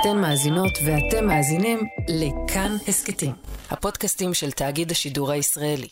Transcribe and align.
אתן 0.00 0.20
מאזינות 0.20 0.72
ואתם 0.86 1.26
מאזינים 1.26 1.78
לכאן 2.08 2.76
הסכתים, 2.88 3.32
הפודקאסטים 3.70 4.34
של 4.34 4.50
תאגיד 4.50 4.90
השידור 4.90 5.30
הישראלי. 5.30 5.88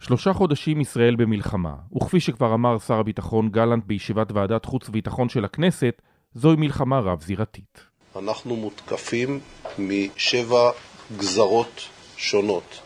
שלושה 0.00 0.32
חודשים 0.32 0.80
ישראל 0.80 1.16
במלחמה, 1.16 1.74
וכפי 1.96 2.20
שכבר 2.20 2.54
אמר 2.54 2.78
שר 2.78 2.94
הביטחון 2.94 3.48
גלנט 3.48 3.84
בישיבת 3.84 4.32
ועדת 4.32 4.64
חוץ 4.64 4.88
וביטחון 4.88 5.28
של 5.28 5.44
הכנסת, 5.44 6.02
זוהי 6.34 6.56
מלחמה 6.56 6.98
רב-זירתית. 6.98 7.80
אנחנו 8.16 8.56
מותקפים 8.56 9.40
משבע 9.78 10.70
גזרות 11.16 11.80
שונות. 12.16 12.80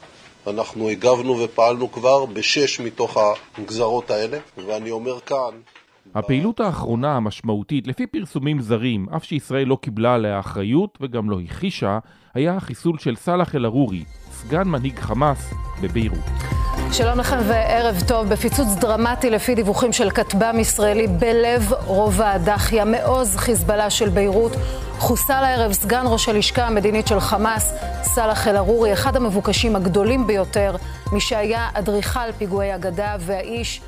אנחנו 0.47 0.89
הגבנו 0.89 1.39
ופעלנו 1.39 1.93
כבר 1.93 2.27
בשש 2.27 2.81
מתוך 2.81 3.17
הגזרות 3.59 4.11
האלה, 4.11 4.39
ואני 4.67 4.91
אומר 4.91 5.21
כאן... 5.21 5.61
הפעילות 6.15 6.61
האחרונה 6.61 7.17
המשמעותית, 7.17 7.87
לפי 7.87 8.07
פרסומים 8.07 8.61
זרים, 8.61 9.07
אף 9.17 9.25
שישראל 9.25 9.67
לא 9.67 9.79
קיבלה 9.81 10.15
עליה 10.15 10.41
אחריות 10.41 10.99
וגם 11.01 11.31
לא 11.31 11.41
הכחישה, 11.41 11.99
היה 12.35 12.57
החיסול 12.57 12.99
של 12.99 13.17
סאלח 13.17 13.55
אל-ערורי, 13.55 14.05
סגן 14.31 14.69
מנהיג 14.69 14.99
חמאס, 14.99 15.55
בביירות. 15.83 16.25
שלום 16.93 17.19
לכם 17.19 17.37
וערב 17.49 18.03
טוב. 18.09 18.29
בפיצוץ 18.29 18.69
דרמטי 18.81 19.31
לפי 19.31 19.55
דיווחים 19.55 19.93
של 19.93 20.11
כטב"ם 20.11 20.59
ישראלי 20.59 21.07
בלב 21.07 21.73
רובע 21.87 22.31
הדחיה, 22.31 22.85
מעוז 22.85 23.37
חיזבאללה 23.37 23.91
של 23.91 24.09
ביירות, 24.09 24.53
חוסל 24.99 25.33
הערב 25.33 25.73
סגן 25.73 26.05
ראש 26.07 26.29
הלשכה 26.29 26.67
המדינית 26.67 27.07
של 27.07 27.21
חמאס, 27.21 27.75
סאלח 28.03 28.49
אל-ערורי, 28.49 28.93
אחד 28.93 29.17
המבוקשים 29.17 29.77
הגדולים 29.77 30.27
ביותר, 30.27 30.77
מי 31.13 31.21
שהיה 31.21 31.69
אדריכל 31.75 32.33
פיגועי 32.39 32.73
הגדה 32.73 33.17
והאיש 33.21 33.81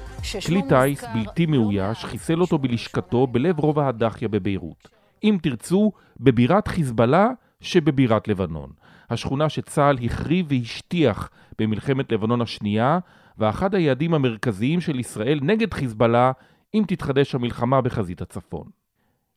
כלי 0.46 0.62
טיס 0.68 1.04
בלתי 1.14 1.46
מאויש 1.46 2.04
חיסל 2.04 2.40
אותו 2.40 2.58
בלשכתו 2.58 3.26
בלב 3.26 3.58
רובע 3.58 3.88
הדחיה 3.88 4.28
בביירות. 4.28 4.88
אם 5.24 5.38
תרצו, 5.42 5.92
בבירת 6.20 6.68
חיזבאללה 6.68 7.28
שבבירת 7.60 8.28
לבנון. 8.28 8.70
השכונה 9.10 9.48
שצה"ל 9.48 9.96
החריב 10.04 10.46
והשטיח 10.48 11.30
במלחמת 11.58 12.12
לבנון 12.12 12.40
השנייה, 12.40 12.98
ואחד 13.38 13.74
היעדים 13.74 14.14
המרכזיים 14.14 14.80
של 14.80 14.98
ישראל 14.98 15.40
נגד 15.42 15.74
חיזבאללה 15.74 16.32
אם 16.74 16.84
תתחדש 16.88 17.34
המלחמה 17.34 17.80
בחזית 17.80 18.22
הצפון. 18.22 18.64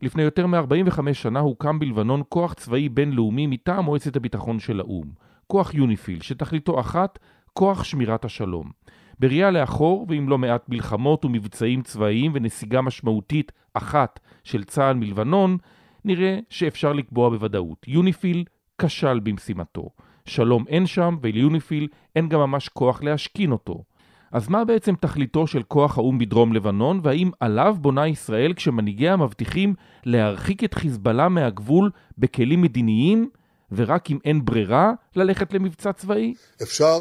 לפני 0.01 0.23
יותר 0.23 0.47
מ-45 0.47 1.13
שנה 1.13 1.39
הוקם 1.39 1.79
בלבנון 1.79 2.21
כוח 2.29 2.53
צבאי 2.53 2.89
בינלאומי 2.89 3.47
מטעם 3.47 3.85
מועצת 3.85 4.15
הביטחון 4.15 4.59
של 4.59 4.79
האו"ם, 4.79 5.07
כוח 5.47 5.73
יוניפיל, 5.73 6.21
שתכליתו 6.21 6.79
אחת, 6.79 7.19
כוח 7.53 7.83
שמירת 7.83 8.25
השלום. 8.25 8.71
בראייה 9.19 9.51
לאחור, 9.51 10.05
ועם 10.09 10.29
לא 10.29 10.37
מעט 10.37 10.69
מלחמות 10.69 11.25
ומבצעים 11.25 11.81
צבאיים 11.81 12.31
ונסיגה 12.35 12.81
משמעותית 12.81 13.51
אחת 13.73 14.19
של 14.43 14.63
צה"ל 14.63 14.95
מלבנון, 14.95 15.57
נראה 16.05 16.39
שאפשר 16.49 16.93
לקבוע 16.93 17.29
בוודאות. 17.29 17.85
יוניפיל 17.87 18.43
כשל 18.77 19.19
במשימתו. 19.19 19.89
שלום 20.25 20.65
אין 20.67 20.85
שם, 20.85 21.17
וליוניפיל 21.21 21.87
אין 22.15 22.29
גם 22.29 22.39
ממש 22.39 22.69
כוח 22.69 23.03
להשכין 23.03 23.51
אותו. 23.51 23.83
אז 24.31 24.49
מה 24.49 24.65
בעצם 24.65 24.95
תכליתו 24.95 25.47
של 25.47 25.63
כוח 25.63 25.97
האו"ם 25.97 26.17
בדרום 26.17 26.53
לבנון, 26.53 26.99
והאם 27.03 27.31
עליו 27.39 27.75
בונה 27.79 28.07
ישראל 28.07 28.53
כשמנהיגיה 28.53 29.17
מבטיחים 29.17 29.73
להרחיק 30.03 30.63
את 30.63 30.73
חיזבאללה 30.73 31.29
מהגבול 31.29 31.91
בכלים 32.17 32.61
מדיניים, 32.61 33.29
ורק 33.71 34.11
אם 34.11 34.17
אין 34.25 34.45
ברירה, 34.45 34.91
ללכת 35.15 35.53
למבצע 35.53 35.93
צבאי? 35.93 36.33
אפשר 36.63 36.99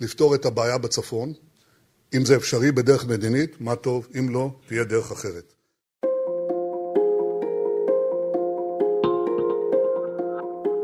לפתור 0.00 0.34
את 0.34 0.44
הבעיה 0.46 0.78
בצפון. 0.78 1.32
אם 2.16 2.24
זה 2.24 2.36
אפשרי 2.36 2.72
בדרך 2.72 3.06
מדינית, 3.08 3.60
מה 3.60 3.76
טוב, 3.76 4.08
אם 4.18 4.28
לא, 4.28 4.50
תהיה 4.66 4.84
דרך 4.84 5.12
אחרת. 5.12 5.54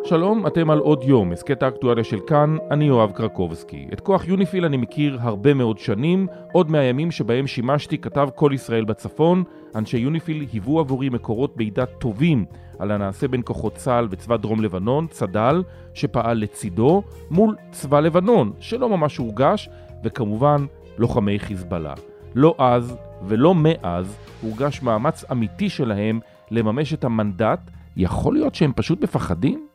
שלום, 0.04 0.46
אתם 0.46 0.70
על 0.70 0.78
עוד 0.78 1.02
יום, 1.02 1.32
הסכת 1.32 1.62
האקטואליה 1.62 2.04
של 2.04 2.20
כאן, 2.26 2.56
אני 2.70 2.84
יואב 2.84 3.12
קרקובסקי. 3.12 3.86
את 3.92 4.00
כוח 4.00 4.28
יוניפיל 4.28 4.64
אני 4.64 4.76
מכיר 4.76 5.18
הרבה 5.20 5.54
מאוד 5.54 5.78
שנים, 5.78 6.26
עוד 6.52 6.70
מהימים 6.70 7.10
שבהם 7.10 7.46
שימשתי 7.46 7.98
כתב 7.98 8.28
כל 8.34 8.50
ישראל 8.54 8.84
בצפון. 8.84 9.44
אנשי 9.74 9.98
יוניפיל 9.98 10.46
היוו 10.52 10.80
עבורי 10.80 11.08
מקורות 11.08 11.56
מידע 11.56 11.84
טובים 11.84 12.44
על 12.78 12.90
הנעשה 12.90 13.28
בין 13.28 13.42
כוחות 13.44 13.74
צה"ל 13.74 14.08
וצבא 14.10 14.36
דרום 14.36 14.60
לבנון, 14.60 15.06
צד"ל, 15.06 15.62
שפעל 15.94 16.38
לצידו, 16.38 17.02
מול 17.30 17.56
צבא 17.72 18.00
לבנון, 18.00 18.52
שלא 18.60 18.88
ממש 18.88 19.16
הורגש, 19.16 19.68
וכמובן 20.04 20.66
לוחמי 20.98 21.38
חיזבאללה. 21.38 21.94
לא 22.34 22.54
אז 22.58 22.96
ולא 23.26 23.54
מאז 23.54 24.16
הורגש 24.42 24.82
מאמץ 24.82 25.24
אמיתי 25.32 25.70
שלהם 25.70 26.20
לממש 26.50 26.94
את 26.94 27.04
המנדט. 27.04 27.60
יכול 27.96 28.34
להיות 28.34 28.54
שהם 28.54 28.72
פשוט 28.76 29.02
מפחדים? 29.02 29.66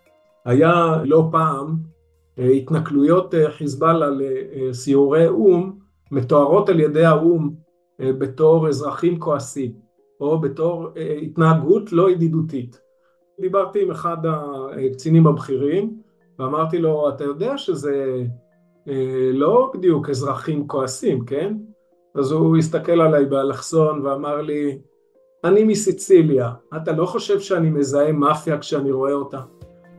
היה 0.46 1.02
לא 1.04 1.28
פעם 1.32 1.78
אה, 2.40 2.50
התנכלויות 2.50 3.34
אה, 3.34 3.52
חיזבאללה 3.52 4.08
לסיורי 4.10 5.28
או"ם 5.28 5.72
מתוארות 6.12 6.70
על 6.70 6.80
ידי 6.80 7.06
האו"ם 7.06 7.54
אה, 8.02 8.14
בתור 8.14 8.68
אזרחים 8.68 9.20
כועסים 9.20 9.72
או 10.22 10.42
בתור 10.42 10.88
התנהגות 11.22 11.92
לא 11.92 12.12
ידידותית. 12.12 12.82
דיברתי 13.42 13.84
עם 13.84 13.92
אחד 13.92 14.18
הקצינים 14.26 15.28
הבכירים 15.28 15.98
ואמרתי 16.40 16.80
לו, 16.80 17.10
אתה 17.10 17.24
יודע 17.24 17.58
שזה 17.58 18.24
לא 19.34 19.72
בדיוק 19.74 20.10
אזרחים 20.10 20.68
כועסים, 20.68 21.26
כן? 21.26 21.54
אז 22.16 22.32
הוא 22.32 22.58
הסתכל 22.58 23.02
עליי 23.02 23.26
באלכסון 23.26 24.06
ואמר 24.06 24.42
לי, 24.42 24.78
אני 25.44 25.64
מסיציליה, 25.64 26.52
אתה 26.76 26.92
לא 26.92 27.06
חושב 27.06 27.40
שאני 27.40 27.70
מזהה 27.70 28.12
מאפיה 28.12 28.58
כשאני 28.58 28.92
רואה 28.92 29.14
אותה? 29.14 29.42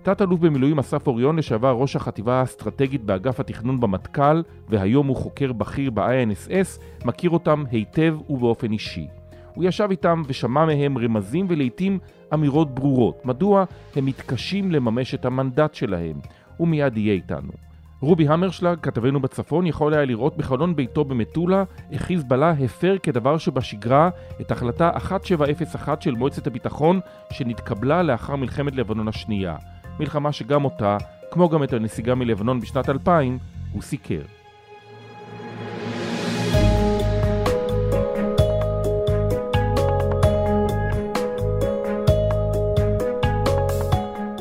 תת-אלוף 0.03 0.41
במילואים 0.41 0.79
אסף 0.79 1.07
אוריון, 1.07 1.37
לשעבר 1.37 1.71
ראש 1.71 1.97
החטיבה 1.97 2.33
האסטרטגית 2.33 3.05
באגף 3.05 3.41
התכנון 3.41 3.81
במטכ"ל, 3.81 4.43
והיום 4.69 5.07
הוא 5.07 5.17
חוקר 5.17 5.53
בכיר 5.53 5.91
ב-INSS, 5.91 6.81
מכיר 7.05 7.31
אותם 7.31 7.65
היטב 7.71 8.17
ובאופן 8.31 8.73
אישי. 8.73 9.07
הוא 9.55 9.65
ישב 9.65 9.89
איתם 9.91 10.23
ושמע 10.27 10.65
מהם 10.67 10.99
רמזים 10.99 11.47
ולעיתים 11.49 11.99
אמירות 12.35 12.75
ברורות, 12.75 13.27
מדוע 13.27 13.65
הם 13.97 14.07
מתקשים 14.07 14.73
לממש 14.73 15.15
את 15.15 15.25
המנדט 15.25 15.75
שלהם. 15.75 16.17
הוא 16.57 16.69
מיד 16.69 16.97
יהיה 16.97 17.15
איתנו. 17.15 17.53
רובי 18.05 18.29
המרשלג, 18.29 18.79
כתבנו 18.83 19.21
בצפון, 19.21 19.67
יכול 19.67 19.95
היה 19.95 20.05
לראות 20.05 20.37
בחלון 20.37 20.77
ביתו 20.77 21.05
במטולה 21.05 21.65
איך 21.93 22.03
חיזבאללה 22.03 22.51
הפר 22.51 22.97
כדבר 23.03 23.39
שבשגרה 23.39 24.11
את 24.41 24.51
החלטה 24.51 24.91
1701 24.95 26.03
של 26.03 26.11
מועצת 26.15 26.47
הביטחון 26.47 27.01
שנתקבלה 27.33 28.03
לאחר 28.03 28.37
מלחמת 28.37 28.75
לבנון 28.75 29.09
השנייה. 29.09 29.57
מלחמה 30.01 30.33
שגם 30.33 30.65
אותה, 30.65 30.97
כמו 31.31 31.49
גם 31.49 31.63
את 31.63 31.73
הנסיגה 31.73 32.15
מלבנון 32.15 32.61
בשנת 32.61 32.89
2000, 32.89 33.39
הוא 33.73 33.83
סיקר. 33.83 34.23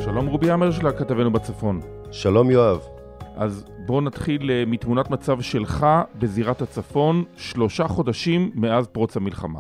שלום 0.04 0.28
רובי 0.28 0.54
אמרשלה, 0.54 0.92
כתבנו 0.92 1.32
בצפון. 1.32 1.82
שלום 2.12 2.52
יואב. 2.52 2.93
אז 3.36 3.66
בואו 3.86 4.02
נתחיל 4.02 4.52
אה, 4.52 4.64
מתמונת 4.68 5.10
מצב 5.10 5.42
שלך 5.42 5.86
בזירת 6.16 6.62
הצפון, 6.62 7.24
שלושה 7.38 7.88
חודשים 7.88 8.52
מאז 8.56 8.88
פרוץ 8.88 9.18
המלחמה. 9.18 9.60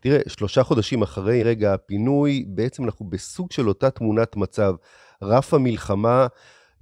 תראה, 0.00 0.18
שלושה 0.28 0.62
חודשים 0.62 1.02
אחרי 1.02 1.42
רגע 1.42 1.74
הפינוי, 1.74 2.44
בעצם 2.48 2.84
אנחנו 2.84 3.06
בסוג 3.06 3.52
של 3.52 3.68
אותה 3.68 3.90
תמונת 3.90 4.36
מצב. 4.36 4.74
רף 5.22 5.54
המלחמה 5.54 6.26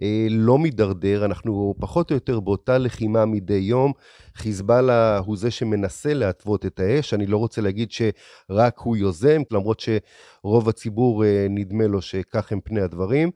אה, 0.02 0.26
לא 0.30 0.58
מידרדר, 0.58 1.24
אנחנו 1.24 1.74
פחות 1.78 2.10
או 2.10 2.14
יותר 2.14 2.40
באותה 2.40 2.78
לחימה 2.78 3.24
מדי 3.24 3.54
יום. 3.54 3.92
חיזבאללה 4.34 5.18
הוא 5.18 5.36
זה 5.36 5.50
שמנסה 5.50 6.14
להתוות 6.14 6.66
את 6.66 6.80
האש, 6.80 7.14
אני 7.14 7.26
לא 7.26 7.36
רוצה 7.36 7.60
להגיד 7.60 7.90
שרק 7.90 8.78
הוא 8.78 8.96
יוזם, 8.96 9.42
למרות 9.50 9.80
שרוב 9.80 10.68
הציבור 10.68 11.24
אה, 11.24 11.46
נדמה 11.50 11.86
לו 11.86 12.02
שכך 12.02 12.52
הם 12.52 12.60
פני 12.64 12.80
הדברים. 12.80 13.30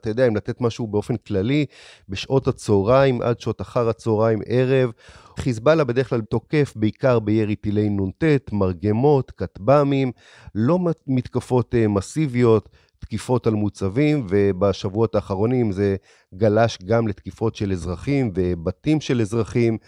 אתה 0.00 0.10
יודע, 0.10 0.26
אם 0.28 0.36
לתת 0.36 0.60
משהו 0.60 0.86
באופן 0.86 1.16
כללי, 1.16 1.66
בשעות 2.08 2.48
הצהריים 2.48 3.22
עד 3.22 3.40
שעות 3.40 3.60
אחר 3.60 3.88
הצהריים, 3.88 4.38
ערב, 4.46 4.90
חיזבאללה 5.38 5.84
בדרך 5.84 6.08
כלל 6.08 6.20
תוקף 6.20 6.72
בעיקר 6.76 7.18
בירי 7.18 7.56
טילי 7.56 7.88
נ"ט, 7.88 8.52
מרגמות, 8.52 9.30
כטב"מים, 9.30 10.12
לא 10.54 10.78
מתקפות 11.06 11.74
אה, 11.74 11.88
מסיביות, 11.88 12.68
תקיפות 12.98 13.46
על 13.46 13.54
מוצבים, 13.54 14.26
ובשבועות 14.30 15.14
האחרונים 15.14 15.72
זה 15.72 15.96
גלש 16.34 16.78
גם 16.84 17.08
לתקיפות 17.08 17.54
של 17.54 17.72
אזרחים 17.72 18.30
ובתים 18.34 19.00
של 19.00 19.20
אזרחים. 19.20 19.78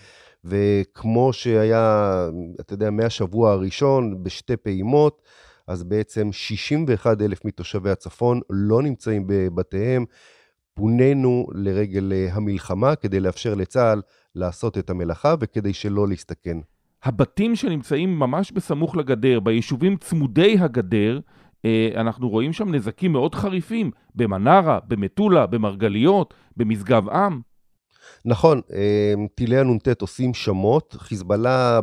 וכמו 0.44 1.32
שהיה, 1.32 2.28
אתה 2.60 2.74
יודע, 2.74 2.90
מהשבוע 2.90 3.52
הראשון 3.52 4.22
בשתי 4.22 4.56
פעימות, 4.56 5.22
אז 5.68 5.84
בעצם 5.84 6.32
61 6.32 7.22
אלף 7.22 7.44
מתושבי 7.44 7.90
הצפון 7.90 8.40
לא 8.50 8.82
נמצאים 8.82 9.24
בבתיהם. 9.26 10.04
פונינו 10.74 11.46
לרגל 11.54 12.12
אה, 12.12 12.28
המלחמה 12.32 12.96
כדי 12.96 13.20
לאפשר 13.20 13.54
לצה"ל 13.54 14.02
לעשות 14.34 14.78
את 14.78 14.90
המלאכה 14.90 15.34
וכדי 15.40 15.72
שלא 15.72 16.08
להסתכן. 16.08 16.58
הבתים 17.04 17.56
שנמצאים 17.56 18.18
ממש 18.18 18.52
בסמוך 18.52 18.96
לגדר, 18.96 19.40
ביישובים 19.40 19.96
צמודי 19.96 20.56
הגדר, 20.60 21.20
אנחנו 21.96 22.28
רואים 22.28 22.52
שם 22.52 22.74
נזקים 22.74 23.12
מאוד 23.12 23.34
חריפים, 23.34 23.90
במנרה, 24.14 24.78
במטולה, 24.88 25.46
במרגליות, 25.46 26.34
במשגב 26.56 27.08
עם. 27.08 27.40
נכון, 28.24 28.60
טילי 29.34 29.58
הנ"ט 29.58 30.00
עושים 30.00 30.34
שמות, 30.34 30.96
חיזבאללה 30.98 31.80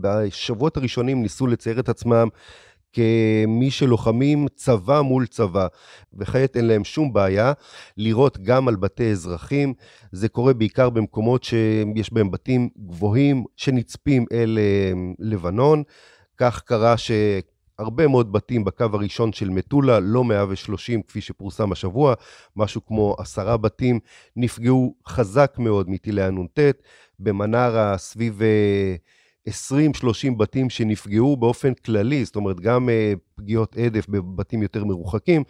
בשבועות 0.00 0.76
הראשונים 0.76 1.22
ניסו 1.22 1.46
לצייר 1.46 1.80
את 1.80 1.88
עצמם 1.88 2.28
כמי 2.94 3.70
שלוחמים 3.70 4.46
צבא 4.54 5.00
מול 5.00 5.26
צבא, 5.26 5.66
וכעת 6.14 6.56
אין 6.56 6.66
להם 6.66 6.84
שום 6.84 7.12
בעיה 7.12 7.52
לירות 7.96 8.38
גם 8.38 8.68
על 8.68 8.76
בתי 8.76 9.10
אזרחים. 9.10 9.74
זה 10.12 10.28
קורה 10.28 10.52
בעיקר 10.52 10.90
במקומות 10.90 11.44
שיש 11.44 12.12
בהם 12.12 12.30
בתים 12.30 12.68
גבוהים 12.86 13.44
שנצפים 13.56 14.24
אל 14.32 14.58
אה, 14.60 14.92
לבנון. 15.18 15.82
כך 16.36 16.60
קרה 16.60 16.94
שהרבה 16.96 18.06
מאוד 18.08 18.32
בתים 18.32 18.64
בקו 18.64 18.86
הראשון 18.92 19.32
של 19.32 19.50
מטולה, 19.50 20.00
לא 20.00 20.24
130 20.24 21.02
כפי 21.02 21.20
שפורסם 21.20 21.72
השבוע, 21.72 22.14
משהו 22.56 22.86
כמו 22.86 23.16
עשרה 23.18 23.56
בתים 23.56 24.00
נפגעו 24.36 24.94
חזק 25.08 25.54
מאוד 25.58 25.90
מטילי 25.90 26.22
הנ"ט. 26.22 26.58
במנרה 27.18 27.98
סביב... 27.98 28.40
אה, 29.48 29.52
20-30 29.52 30.36
בתים 30.36 30.70
שנפגעו 30.70 31.36
באופן 31.36 31.74
כללי, 31.74 32.24
זאת 32.24 32.36
אומרת, 32.36 32.60
גם 32.60 32.88
uh, 32.88 33.18
פגיעות 33.34 33.76
עדף 33.76 34.08
בבתים 34.08 34.62
יותר 34.62 34.84
מרוחקים, 34.84 35.42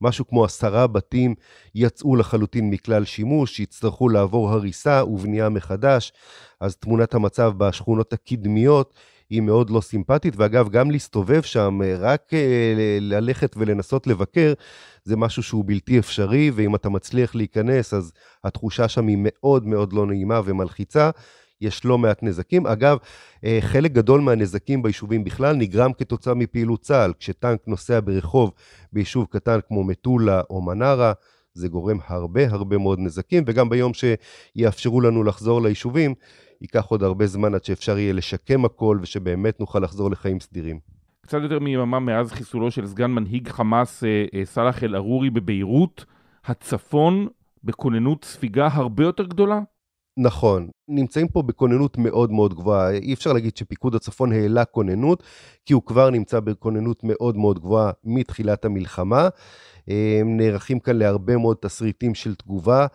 משהו 0.00 0.26
כמו 0.26 0.44
עשרה 0.44 0.86
בתים 0.86 1.34
יצאו 1.74 2.16
לחלוטין 2.16 2.70
מכלל 2.70 3.04
שימוש, 3.04 3.60
יצטרכו 3.60 4.08
לעבור 4.08 4.50
הריסה 4.50 5.04
ובנייה 5.04 5.48
מחדש, 5.48 6.12
אז 6.60 6.76
תמונת 6.76 7.14
המצב 7.14 7.52
בשכונות 7.56 8.12
הקדמיות 8.12 8.94
היא 9.30 9.40
מאוד 9.40 9.70
לא 9.70 9.80
סימפטית, 9.80 10.34
ואגב, 10.36 10.68
גם 10.68 10.90
להסתובב 10.90 11.42
שם, 11.42 11.80
אה, 11.84 11.96
רק 11.98 12.30
uh, 12.30 12.36
ללכת 13.00 13.54
ולנסות 13.56 14.06
לבקר, 14.06 14.52
זה 15.04 15.16
משהו 15.16 15.42
שהוא 15.42 15.64
בלתי 15.66 15.98
אפשרי, 15.98 16.50
ואם 16.54 16.74
אתה 16.74 16.88
מצליח 16.88 17.34
להיכנס, 17.34 17.94
אז 17.94 18.12
התחושה 18.44 18.88
שם 18.88 19.06
היא 19.06 19.18
מאוד 19.20 19.66
מאוד 19.66 19.92
לא 19.92 20.06
נעימה 20.06 20.40
ומלחיצה. 20.44 21.10
יש 21.60 21.84
לא 21.84 21.98
מעט 21.98 22.22
נזקים. 22.22 22.66
אגב, 22.66 22.98
אה, 23.44 23.58
חלק 23.60 23.92
גדול 23.92 24.20
מהנזקים 24.20 24.82
ביישובים 24.82 25.24
בכלל 25.24 25.56
נגרם 25.56 25.92
כתוצאה 25.92 26.34
מפעילות 26.34 26.80
צה"ל. 26.80 27.12
כשטנק 27.18 27.60
נוסע 27.66 28.00
ברחוב 28.04 28.52
ביישוב 28.92 29.26
קטן 29.30 29.58
כמו 29.68 29.84
מטולה 29.84 30.40
או 30.50 30.62
מנרה, 30.62 31.12
זה 31.54 31.68
גורם 31.68 31.98
הרבה 32.06 32.50
הרבה 32.50 32.78
מאוד 32.78 32.98
נזקים, 32.98 33.44
וגם 33.46 33.68
ביום 33.68 33.92
שיאפשרו 33.94 35.00
לנו 35.00 35.24
לחזור 35.24 35.62
ליישובים, 35.62 36.14
ייקח 36.60 36.84
עוד 36.84 37.02
הרבה 37.02 37.26
זמן 37.26 37.54
עד 37.54 37.64
שאפשר 37.64 37.98
יהיה 37.98 38.12
לשקם 38.12 38.64
הכל 38.64 38.98
ושבאמת 39.02 39.60
נוכל 39.60 39.78
לחזור 39.78 40.10
לחיים 40.10 40.40
סדירים. 40.40 40.78
קצת 41.22 41.38
יותר 41.42 41.58
מיממה 41.58 42.00
מאז 42.00 42.32
חיסולו 42.32 42.70
של 42.70 42.86
סגן 42.86 43.10
מנהיג 43.10 43.48
חמאס 43.48 44.04
אה, 44.04 44.24
אה, 44.34 44.44
סאלח 44.44 44.84
אל-ערורי 44.84 45.30
בביירות, 45.30 46.04
הצפון 46.44 47.28
בכוננות 47.64 48.24
ספיגה 48.24 48.68
הרבה 48.72 49.04
יותר 49.04 49.24
גדולה? 49.24 49.60
נכון, 50.16 50.68
נמצאים 50.88 51.28
פה 51.28 51.42
בכוננות 51.42 51.98
מאוד 51.98 52.32
מאוד 52.32 52.54
גבוהה. 52.54 52.90
אי 52.90 53.14
אפשר 53.14 53.32
להגיד 53.32 53.56
שפיקוד 53.56 53.94
הצפון 53.94 54.32
העלה 54.32 54.64
כוננות, 54.64 55.22
כי 55.66 55.72
הוא 55.72 55.82
כבר 55.82 56.10
נמצא 56.10 56.40
בכוננות 56.40 57.00
מאוד 57.04 57.36
מאוד 57.36 57.58
גבוהה 57.58 57.90
מתחילת 58.04 58.64
המלחמה. 58.64 59.28
הם 59.88 60.36
נערכים 60.36 60.80
כאן 60.80 60.96
להרבה 60.96 61.36
מאוד 61.36 61.56
תסריטים 61.60 62.14
של 62.14 62.34
תגובה. 62.34 62.86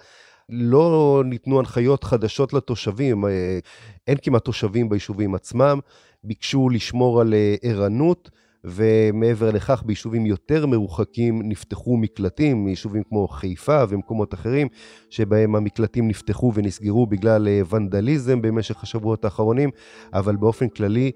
לא 0.49 1.23
ניתנו 1.25 1.59
הנחיות 1.59 2.03
חדשות 2.03 2.53
לתושבים, 2.53 3.25
אה, 3.25 3.59
אין 4.07 4.17
כמעט 4.21 4.45
תושבים 4.45 4.89
ביישובים 4.89 5.35
עצמם, 5.35 5.79
ביקשו 6.23 6.69
לשמור 6.69 7.21
על 7.21 7.33
אה, 7.33 7.55
ערנות. 7.61 8.29
ומעבר 8.65 9.51
לכך, 9.51 9.83
ביישובים 9.85 10.25
יותר 10.25 10.65
מרוחקים 10.65 11.41
נפתחו 11.49 11.97
מקלטים, 11.97 12.67
יישובים 12.67 13.03
כמו 13.03 13.27
חיפה 13.27 13.83
ומקומות 13.89 14.33
אחרים, 14.33 14.67
שבהם 15.09 15.55
המקלטים 15.55 16.07
נפתחו 16.07 16.51
ונסגרו 16.55 17.07
בגלל 17.07 17.47
אה, 17.47 17.61
ונדליזם 17.69 18.41
במשך 18.41 18.83
השבועות 18.83 19.25
האחרונים, 19.25 19.69
אבל 20.13 20.35
באופן 20.35 20.69
כללי, 20.69 21.11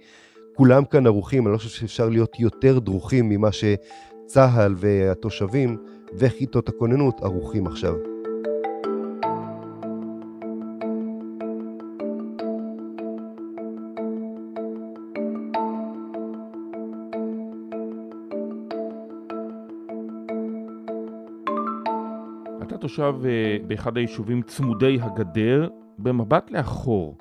כולם 0.55 0.85
כאן 0.85 1.07
ערוכים, 1.07 1.47
אני 1.47 1.53
לא 1.53 1.57
חושב 1.57 1.69
שאפשר 1.69 2.09
להיות 2.09 2.39
יותר 2.39 2.79
דרוכים 2.79 3.29
ממה 3.29 3.49
שצה"ל 3.51 4.75
והתושבים 4.77 5.77
וכיתות 6.17 6.69
הכוננות 6.69 7.21
ערוכים 7.21 7.67
עכשיו. 7.67 8.08
תושב 22.79 23.15
אה, 23.25 23.57
באחד 23.67 23.97
היישובים 23.97 24.41
צמודי 24.41 24.97
הגדר, 25.01 25.67
במבט 25.97 26.51
לאחור, 26.51 27.17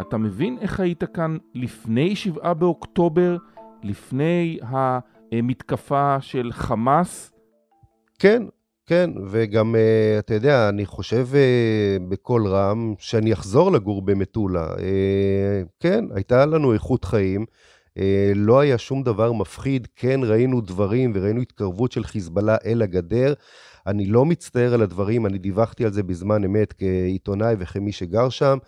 אתה 0.00 0.16
מבין 0.16 0.58
איך 0.60 0.80
היית 0.80 1.04
כאן 1.04 1.36
לפני 1.54 2.16
שבעה 2.16 2.54
באוקטובר, 2.54 3.36
לפני 3.82 4.58
המתקפה 4.62 6.20
של 6.20 6.52
חמאס? 6.52 7.32
כן, 8.18 8.42
כן, 8.86 9.10
וגם, 9.30 9.76
אה, 9.76 10.16
אתה 10.18 10.34
יודע, 10.34 10.68
אני 10.68 10.86
חושב 10.86 11.26
אה, 11.34 11.96
בקול 12.08 12.46
רם 12.46 12.94
שאני 12.98 13.32
אחזור 13.32 13.72
לגור 13.72 14.02
במטולה. 14.02 14.66
כן, 15.80 16.04
הייתה 16.14 16.46
לנו 16.46 16.72
איכות 16.72 17.04
חיים. 17.04 17.46
לא 18.34 18.60
היה 18.60 18.78
שום 18.78 19.02
דבר 19.02 19.32
מפחיד, 19.32 19.88
כן 19.96 20.20
ראינו 20.24 20.60
דברים 20.60 21.12
וראינו 21.14 21.40
התקרבות 21.40 21.92
של 21.92 22.04
חיזבאללה 22.04 22.56
אל 22.64 22.82
הגדר, 22.82 23.34
אני 23.86 24.06
לא 24.06 24.24
מצטער 24.24 24.74
על 24.74 24.82
הדברים, 24.82 25.26
אני 25.26 25.38
דיווחתי 25.38 25.84
על 25.84 25.92
זה 25.92 26.02
בזמן 26.02 26.44
אמת 26.44 26.72
כעיתונאי 26.72 27.54
וכמי 27.58 27.92
שגר 27.92 28.28
שם. 28.28 28.58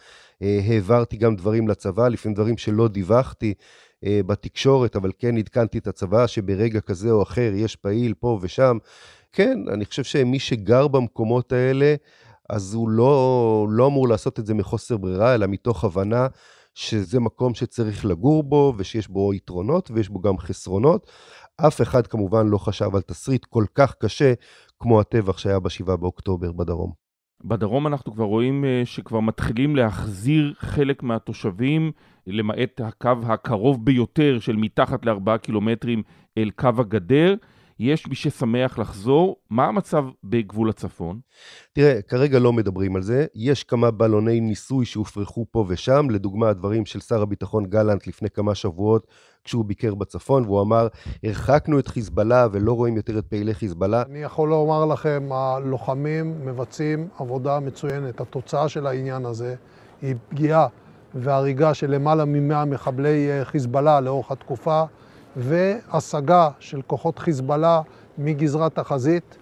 אה, 0.43 0.61
העברתי 0.67 1.17
גם 1.17 1.37
דברים 1.37 1.69
לצבא, 1.69 2.09
לפעמים 2.09 2.35
דברים 2.35 2.57
שלא 2.57 2.89
דיווחתי 2.89 3.55
אה, 4.05 4.21
בתקשורת, 4.27 4.97
אבל 4.97 5.11
כן 5.19 5.37
עדכנתי 5.37 5.79
את 5.79 5.87
הצבא 5.87 6.27
שברגע 6.27 6.81
כזה 6.81 7.11
או 7.11 7.23
אחר 7.23 7.53
יש 7.55 7.77
פעיל 7.77 8.15
פה 8.15 8.39
ושם. 8.43 8.79
כן, 9.33 9.59
אני 9.73 9.85
חושב 9.85 10.05
שמי 10.05 10.39
שגר 10.39 10.89
במקומות 10.89 11.53
האלה, 11.53 11.95
אז 12.51 12.75
הוא 12.75 12.89
לא, 12.89 13.67
לא 13.71 13.87
אמור 13.87 14.09
לעשות 14.09 14.39
את 14.39 14.47
זה 14.47 14.55
מחוסר 14.55 14.97
ברירה, 14.97 15.35
אלא 15.35 15.47
מתוך 15.47 15.85
הבנה 15.85 16.27
שזה 16.75 17.21
מקום 17.21 17.55
שצריך 17.55 18.05
לגור 18.05 18.43
בו, 18.43 18.75
ושיש 18.77 19.09
בו 19.09 19.35
יתרונות 19.35 19.91
ויש 19.91 20.09
בו 20.09 20.21
גם 20.21 20.39
חסרונות. 20.39 21.11
אף 21.57 21.83
אחד 21.83 22.07
כמובן 22.07 22.47
לא 22.47 22.59
חשב 22.59 22.95
על 22.95 23.01
תסריט 23.03 23.45
כל 23.45 23.65
כך 23.75 23.95
קשה 23.95 24.33
כמו 24.81 25.01
הטבח 25.01 25.39
שהיה 25.39 25.61
ב-7 25.61 25.97
באוקטובר 25.97 26.53
בדרום. 26.53 26.93
בדרום 27.45 27.87
אנחנו 27.87 28.13
כבר 28.13 28.25
רואים 28.25 28.65
אה, 28.65 28.83
שכבר 28.85 29.21
מתחילים 29.21 29.77
להחזיר 29.77 30.55
חלק 30.59 31.03
מהתושבים, 31.03 31.93
למעט 32.27 32.81
הקו 32.81 33.13
הקרוב 33.23 33.85
ביותר 33.85 34.39
של 34.41 34.57
מתחת 34.57 35.07
לארבעה 35.07 35.39
קילומטרים 35.39 36.03
אל 36.39 36.51
קו 36.51 36.69
הגדר. 36.79 37.35
יש 37.79 38.07
מי 38.09 38.15
ששמח 38.15 38.79
לחזור. 38.79 39.37
מה 39.51 39.65
המצב 39.65 40.05
בגבול 40.25 40.71
הצפון? 40.71 41.21
תראה, 41.73 42.03
כרגע 42.03 42.39
לא 42.39 42.53
מדברים 42.53 42.97
על 42.97 43.03
זה. 43.03 43.27
יש 43.35 43.65
כמה 43.65 43.91
בלוני 43.91 44.41
ניסוי 44.41 44.87
שהופרחו 44.87 45.47
פה 45.51 45.65
ושם, 45.69 46.07
לדוגמה 46.11 46.49
הדברים 46.49 46.87
של 46.87 47.01
שר 47.01 47.23
הביטחון 47.23 47.67
גלנט 47.67 48.07
לפני 48.07 48.31
כמה 48.31 48.55
שבועות, 48.55 49.07
כשהוא 49.45 49.65
ביקר 49.65 49.95
בצפון, 49.95 50.45
והוא 50.45 50.63
אמר, 50.63 50.89
הרחקנו 51.25 51.79
את 51.79 51.89
חיזבאללה 51.89 52.47
ולא 52.53 52.73
רואים 52.73 52.97
יותר 52.97 53.19
את 53.19 53.27
פעילי 53.27 53.55
חיזבאללה. 53.55 54.03
אני 54.03 54.19
יכול 54.19 54.49
לומר 54.49 54.85
לכם, 54.87 55.29
הלוחמים 55.33 56.47
מבצעים 56.47 57.09
עבודה 57.19 57.61
מצוינת. 57.61 58.21
התוצאה 58.21 58.69
של 58.69 58.87
העניין 58.87 59.25
הזה 59.27 59.55
היא 60.03 60.15
פגיעה 60.29 60.67
והריגה 61.15 61.75
של 61.75 61.91
למעלה 61.91 62.25
מ-100 62.25 62.65
מחבלי 62.65 63.31
אה, 63.31 63.45
חיזבאללה 63.45 64.01
לאורך 64.01 64.31
התקופה. 64.31 64.85
והשגה 65.37 66.49
של 66.61 66.83
כוחות 66.87 67.19
חיזבאללה 67.19 67.83
מגזרת 68.19 68.79
החזית 68.79 69.37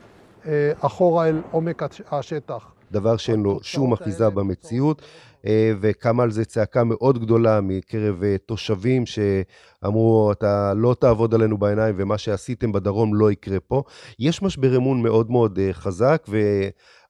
אה, 0.47 0.73
אחורה 0.81 1.29
אל 1.29 1.41
עומק 1.51 1.83
השטח. 2.11 2.73
דבר 2.93 3.17
שאין 3.17 3.43
לו 3.43 3.59
שום 3.63 3.93
אחיזה 3.93 4.31
במציאות, 4.31 5.03
אה, 5.47 5.73
וקמה 5.81 6.23
על 6.23 6.31
זה 6.31 6.45
צעקה 6.45 6.85
מאוד 6.85 7.19
גדולה 7.19 7.61
מקרב 7.61 8.23
אה, 8.23 8.37
תושבים 8.47 9.05
שאמרו, 9.07 10.33
אתה 10.33 10.73
לא 10.77 10.95
תעבוד 10.99 11.35
עלינו 11.35 11.59
בעיניים 11.59 11.95
ומה 11.99 12.19
שעשיתם 12.19 12.73
בדרום 12.73 13.15
לא 13.15 13.33
יקרה 13.33 13.61
פה. 13.61 13.83
יש 14.19 14.43
משבר 14.43 14.77
אמון 14.77 15.03
מאוד 15.03 15.31
מאוד 15.31 15.59
חזק, 15.73 16.27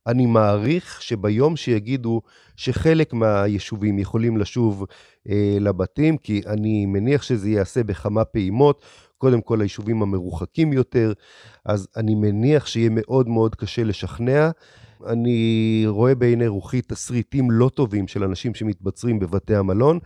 ואני 0.06 0.26
מעריך 0.26 1.02
שביום 1.02 1.56
שיגידו 1.56 2.23
שחלק 2.56 3.12
מהיישובים 3.12 3.99
יכולים 3.99 4.37
לשוב 4.37 4.85
אה, 5.28 5.56
לבתים, 5.61 6.16
כי 6.16 6.42
אני 6.47 6.87
מניח 6.87 7.23
שזה 7.23 7.49
ייעשה 7.49 7.85
בכמה 7.85 8.25
פעימות, 8.25 8.82
קודם 9.18 9.40
כל 9.40 9.61
היישובים 9.61 10.02
המרוחקים 10.02 10.73
יותר, 10.73 11.12
אז 11.64 11.88
אני 11.97 12.14
מניח 12.14 12.66
שיהיה 12.66 12.90
מאוד 12.92 13.28
מאוד 13.28 13.54
קשה 13.54 13.85
לשכנע. 13.85 14.50
אני 15.06 15.82
רואה 15.87 16.14
בעיני 16.14 16.47
רוחי 16.47 16.82
תסריטים 16.82 17.50
לא 17.50 17.71
טובים 17.75 18.09
של 18.09 18.25
אנשים 18.25 18.54
שמתבצרים 18.54 19.18
בבתי 19.18 19.54
המלון, 19.54 19.99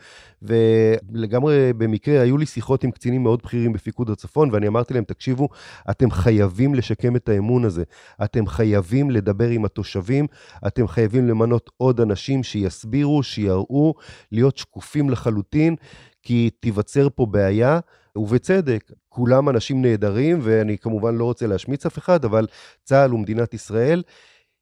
ולגמרי 0.42 1.72
במקרה 1.72 2.20
היו 2.20 2.38
לי 2.38 2.46
שיחות 2.46 2.84
עם 2.84 2.90
קצינים 2.90 3.22
מאוד 3.22 3.42
בכירים 3.42 3.72
בפיקוד 3.72 4.10
הצפון, 4.10 4.50
ואני 4.52 4.68
אמרתי 4.68 4.94
להם, 4.94 5.04
תקשיבו, 5.04 5.48
אתם 5.90 6.10
חייבים 6.10 6.74
לשקם 6.74 7.16
את 7.16 7.28
האמון 7.28 7.64
הזה. 7.64 7.84
אתם 8.24 8.46
חייבים 8.46 9.10
לדבר 9.10 9.48
עם 9.48 9.64
התושבים, 9.64 10.26
אתם 10.66 10.88
חייבים 10.88 11.28
למנות 11.28 11.70
עוד 11.76 12.00
אנשים 12.00 12.42
שיסבירו, 12.42 13.22
שיראו, 13.22 13.94
להיות 14.32 14.56
שקופים 14.56 15.10
לחלוטין, 15.10 15.76
כי 16.22 16.50
תיווצר 16.60 17.08
פה 17.14 17.26
בעיה. 17.26 17.80
ובצדק, 18.16 18.92
כולם 19.08 19.48
אנשים 19.48 19.82
נהדרים, 19.82 20.38
ואני 20.42 20.78
כמובן 20.78 21.14
לא 21.14 21.24
רוצה 21.24 21.46
להשמיץ 21.46 21.86
אף 21.86 21.98
אחד, 21.98 22.24
אבל 22.24 22.46
צה"ל 22.84 23.14
ומדינת 23.14 23.54
ישראל 23.54 24.02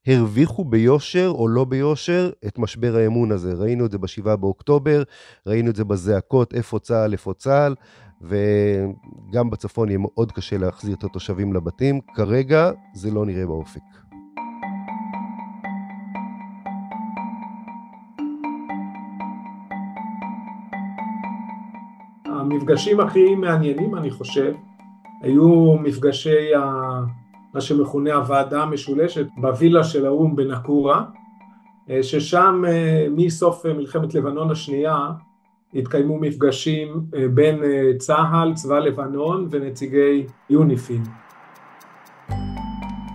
הרוויחו 0.07 0.65
ביושר 0.65 1.33
או 1.35 1.49
לא 1.49 1.65
ביושר 1.65 2.31
את 2.47 2.59
משבר 2.59 2.97
האמון 2.97 3.33
הזה. 3.33 3.53
ראינו 3.53 3.87
את 3.87 3.91
זה 3.91 3.99
ב-7 3.99 4.37
באוקטובר, 4.37 5.03
ראינו 5.47 5.71
את 5.71 5.77
זה 5.77 5.85
בזעקות 5.85 6.55
איפה 6.55 6.79
צה"ל, 6.79 7.13
איפה 7.13 7.33
צה"ל, 7.35 7.75
וגם 8.23 9.51
בצפון 9.51 9.89
יהיה 9.89 9.99
מאוד 9.99 10.33
קשה 10.33 10.59
להחזיר 10.59 10.95
את 10.95 11.05
התושבים 11.05 11.53
לבתים. 11.53 12.01
כרגע 12.15 12.71
זה 12.95 13.11
לא 13.11 13.27
נראה 13.27 13.47
באופק. 13.47 13.81
המפגשים 22.27 23.01
הכי 23.01 23.35
מעניינים, 23.35 23.95
אני 23.95 24.11
חושב, 24.11 24.53
היו 25.23 25.77
מפגשי 25.79 26.55
ה... 26.55 27.24
מה 27.55 27.61
שמכונה 27.61 28.15
הוועדה 28.15 28.63
המשולשת 28.63 29.27
בווילה 29.37 29.85
של 29.85 30.07
האו"ם 30.07 30.37
בנקורה, 30.37 31.05
אה, 31.91 32.03
ששם 32.03 32.63
אה, 32.69 33.07
מסוף 33.11 33.67
מלחמת 33.67 34.15
לבנון 34.15 34.51
השנייה 34.51 35.11
התקיימו 35.75 36.19
מפגשים 36.19 36.89
אה, 37.17 37.29
בין 37.29 37.63
צה"ל, 37.99 38.55
צבא 38.55 38.79
לבנון 38.79 39.49
ונציגי 39.51 40.27
יוניפיל. 40.51 41.01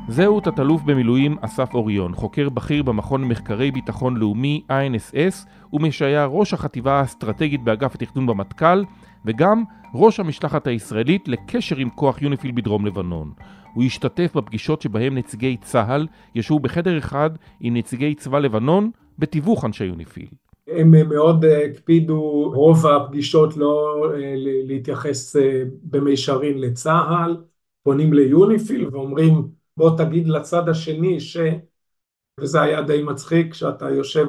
זהו 0.08 0.40
תת-אלוף 0.40 0.82
במילואים 0.82 1.38
אסף 1.42 1.74
אוריון, 1.74 2.16
חוקר 2.16 2.50
בכיר 2.50 2.84
במכון 2.84 3.22
למחקרי 3.22 3.72
ביטחון 3.72 4.18
לאומי 4.18 4.64
INSS 4.70 5.48
ומי 5.74 5.92
שהיה 5.92 6.26
ראש 6.26 6.54
החטיבה 6.54 7.00
האסטרטגית 7.00 7.64
באגף 7.64 7.96
התכנון 7.96 8.28
במטכ"ל 8.28 8.84
וגם 9.26 9.64
ראש 9.94 10.20
המשלחת 10.20 10.68
הישראלית 10.68 11.28
לקשר 11.28 11.76
עם 11.76 11.90
כוח 11.90 12.22
יוניפיל 12.22 12.52
בדרום 12.52 12.86
לבנון. 12.86 13.32
הוא 13.74 13.84
השתתף 13.84 14.32
בפגישות 14.36 14.82
שבהם 14.82 15.18
נציגי 15.18 15.58
צה"ל 15.58 16.08
ישבו 16.36 16.60
בחדר 16.60 16.98
אחד 16.98 17.30
עם 17.60 17.78
נציגי 17.78 18.16
צבא 18.16 18.40
לבנון 18.40 18.92
בתיווך 19.20 19.66
אנשי 19.66 19.86
יוניפיל. 19.86 20.28
הם 20.68 21.10
מאוד 21.10 21.46
אה, 21.46 21.66
הקפידו 21.66 22.52
רוב 22.56 22.88
הפגישות 22.88 23.58
לא 23.58 24.06
אה, 24.14 24.34
להתייחס 24.38 25.36
אה, 25.36 25.64
במישרין 25.84 26.62
לצה"ל, 26.62 27.38
פונים 27.84 28.14
ליוניפיל 28.14 28.88
ואומרים 28.92 29.48
בוא 29.78 29.98
תגיד 29.98 30.28
לצד 30.28 30.70
השני 30.70 31.20
ש... 31.20 31.38
וזה 32.40 32.62
היה 32.62 32.82
די 32.82 33.04
מצחיק 33.04 33.52
כשאתה 33.52 33.90
יושב 33.90 34.28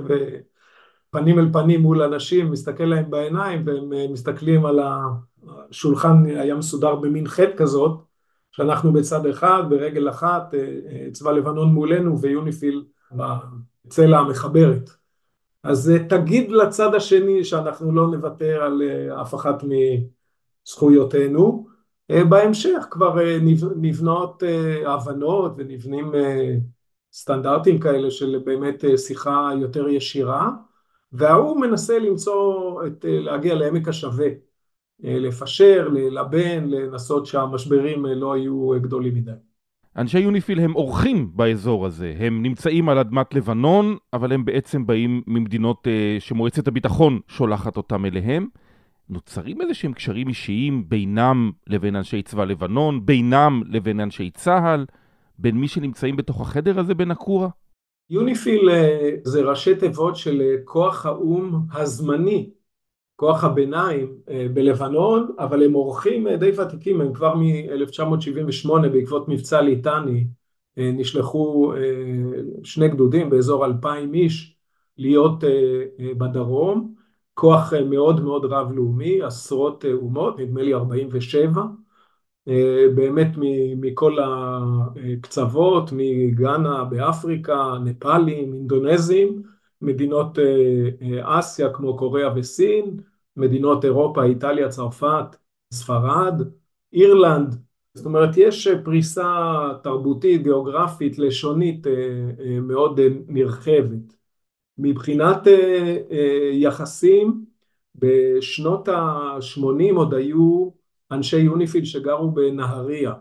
פנים 1.11 1.39
אל 1.39 1.49
פנים 1.53 1.81
מול 1.81 2.03
אנשים, 2.03 2.51
מסתכל 2.51 2.85
להם 2.85 3.11
בעיניים 3.11 3.63
והם 3.67 4.13
מסתכלים 4.13 4.67
על 4.67 4.81
השולחן 5.71 6.27
היה 6.27 6.55
מסודר 6.55 6.95
במין 6.95 7.29
חטא 7.29 7.57
כזאת 7.57 8.01
שאנחנו 8.61 8.93
בצד 8.93 9.27
אחד, 9.27 9.63
ברגל 9.71 10.09
אחת, 10.09 10.55
אה, 10.55 10.59
אה, 10.61 11.09
צבא 11.13 11.33
לבנון 11.33 11.69
מולנו 11.69 12.21
ויוניפיל 12.21 12.85
בצלע 13.13 14.19
המחברת. 14.19 14.91
אז 15.63 15.91
אה, 15.91 16.09
תגיד 16.09 16.51
לצד 16.53 16.95
השני 16.95 17.45
שאנחנו 17.45 17.93
לא 17.93 18.07
נוותר 18.07 18.63
על 18.63 18.83
אף 19.23 19.35
אחת 19.35 19.63
מזכויותינו. 20.67 21.71
בהמשך 22.29 22.87
כבר 22.91 23.17
נבנות 23.77 24.43
הבנות 24.87 25.53
ונבנים 25.57 26.13
סטנדרטים 27.13 27.81
כאלה 27.81 28.11
של 28.11 28.43
באמת 28.45 28.85
שיחה 28.97 29.51
יותר 29.61 29.89
ישירה, 29.89 30.51
וההוא 31.13 31.61
מנסה 31.61 31.99
למצוא, 31.99 32.87
את, 32.87 33.05
להגיע 33.09 33.55
לעמק 33.55 33.89
השווה. 33.89 34.29
אה, 35.05 35.19
לפשר, 35.19 35.89
ללבן, 35.93 36.65
לנסות 36.69 37.27
שהמשברים 37.27 38.07
אה, 38.07 38.15
לא 38.15 38.37
יהיו 38.37 38.73
אה, 38.73 38.79
גדולים 38.79 39.15
מדי. 39.15 39.31
אנשי 39.97 40.19
יוניפיל 40.19 40.61
הם 40.61 40.77
אורחים 40.77 41.31
באזור 41.35 41.87
הזה, 41.87 42.15
הם 42.19 42.43
נמצאים 42.43 42.89
על 42.89 42.99
אדמת 42.99 43.35
לבנון, 43.35 43.97
אבל 44.13 44.33
הם 44.33 44.45
בעצם 44.45 44.87
באים 44.87 45.23
ממדינות 45.27 45.89
שמועצת 46.19 46.69
הביטחון 46.69 47.21
שולחת 47.29 47.77
אותם 47.77 48.05
אליהם. 48.05 48.49
נוצרים 49.09 49.61
איזה 49.61 49.75
שהם 49.75 49.93
קשרים 49.93 50.29
אישיים 50.29 50.89
בינם 50.89 51.51
לבין 51.67 51.97
אנשי 51.97 52.23
צבא 52.23 52.45
לבנון, 52.45 53.07
בינם 53.07 53.63
לבין 53.67 54.01
אנשי 54.01 54.31
צה"ל, 54.31 54.87
בין 55.39 55.57
מי 55.57 55.69
שנמצאים 55.69 56.17
בתוך 56.17 56.41
החדר 56.41 56.81
הזה 56.81 56.95
בנקורה? 56.95 57.49
יוניפיל 58.11 58.69
זה 59.25 59.43
ראשי 59.43 59.75
תיבות 59.75 60.17
של 60.17 60.43
כוח 60.65 61.07
האו"ם 61.07 61.61
הזמני 61.73 62.51
כוח 63.21 63.45
הביניים 63.45 64.15
אה, 64.31 64.47
בלבנון, 64.55 65.35
אבל 65.39 65.65
הם 65.65 65.75
אורחים 65.75 66.27
אה, 66.27 66.37
די 66.37 66.51
ותיקים, 66.51 67.01
הם 67.01 67.13
כבר 67.13 67.35
מ-1978 67.35 68.89
בעקבות 68.93 69.29
מבצע 69.29 69.61
ליטני 69.61 70.27
אה, 70.79 70.91
נשלחו 70.95 71.73
שני 72.65 72.89
גדודים 72.89 73.31
באזור 73.31 73.67
אלפיים 73.67 74.15
איש 74.15 74.57
להיות 74.99 75.45
בדרום, 76.19 76.95
כוח 77.35 77.73
מאוד 77.91 78.21
מאוד 78.21 78.45
רב 78.45 78.73
לאומי, 78.73 79.23
עשרות 79.23 79.85
אומות, 79.93 80.39
נדמה 80.39 80.63
לי 80.63 80.75
47, 80.75 81.63
באמת 82.95 83.29
מכל 83.77 84.17
הקצוות, 84.23 85.91
מגאנה 85.93 86.85
באפריקה, 86.85 87.73
נפאלים, 87.85 88.53
אינדונזים, 88.55 89.43
מדינות 89.83 90.39
אסיה 91.23 91.73
כמו 91.73 91.97
קוריאה 91.97 92.31
וסין, 92.37 92.97
מדינות 93.41 93.85
אירופה, 93.85 94.25
איטליה, 94.25 94.69
צרפת, 94.69 95.37
ספרד, 95.73 96.43
אירלנד, 96.93 97.57
זאת 97.95 98.07
אומרת 98.07 98.37
יש 98.37 98.69
פריסה 98.85 99.59
תרבותית, 99.83 100.43
גיאוגרפית, 100.43 101.19
לשונית 101.19 101.87
אה, 101.87 101.93
אה, 102.41 102.61
מאוד 102.61 103.01
נרחבת. 103.29 104.15
מבחינת 104.79 105.47
אה, 105.47 106.51
יחסים, 106.53 107.45
בשנות 107.95 108.89
ה-80 108.89 109.97
עוד 109.97 110.15
היו 110.15 110.71
אנשי 111.11 111.39
יוניפיל 111.39 111.85
שגרו 111.85 112.31
בנהריה, 112.31 113.13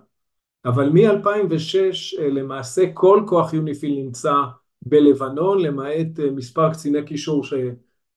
אבל 0.66 0.90
מ-2006 0.90 2.22
למעשה 2.22 2.84
כל 2.94 3.24
כוח 3.28 3.54
יוניפיל 3.54 3.92
נמצא 3.92 4.34
בלבנון, 4.82 5.62
למעט 5.62 6.20
מספר 6.32 6.74
קציני 6.74 7.06
קישור 7.06 7.44
ש... 7.44 7.54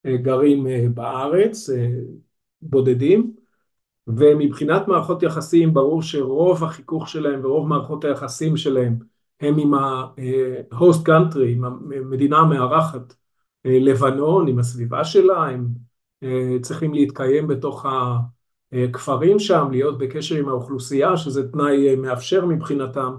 גרים 0.07 0.67
אה, 0.67 0.87
בארץ, 0.95 1.71
אה, 1.71 1.89
בודדים, 2.63 3.35
ומבחינת 4.07 4.89
מערכות 4.89 5.23
יחסים 5.23 5.75
ברור 5.75 6.03
שרוב 6.03 6.65
החיכוך 6.65 7.09
שלהם 7.09 7.45
ורוב 7.45 7.69
מערכות 7.69 8.05
היחסים 8.05 8.57
שלהם 8.57 8.99
הם 9.41 9.59
עם 9.59 9.75
ה-host 9.75 11.07
country, 11.09 11.45
עם 11.49 11.65
המדינה 11.65 12.39
המארחת. 12.39 13.15
לבנון, 13.65 14.49
עם 14.49 14.59
הסביבה 14.59 15.05
שלה, 15.05 15.45
הם 15.45 15.69
אה, 16.23 16.57
צריכים 16.63 16.95
להתקיים 16.95 17.49
בתוך 17.49 17.87
הכפרים 18.73 19.39
שם, 19.39 19.69
להיות 19.71 19.99
בקשר 19.99 20.35
עם 20.35 20.49
האוכלוסייה, 20.49 21.17
שזה 21.17 21.53
תנאי 21.53 21.97
מאפשר 21.97 22.47
מבחינתם, 22.47 23.15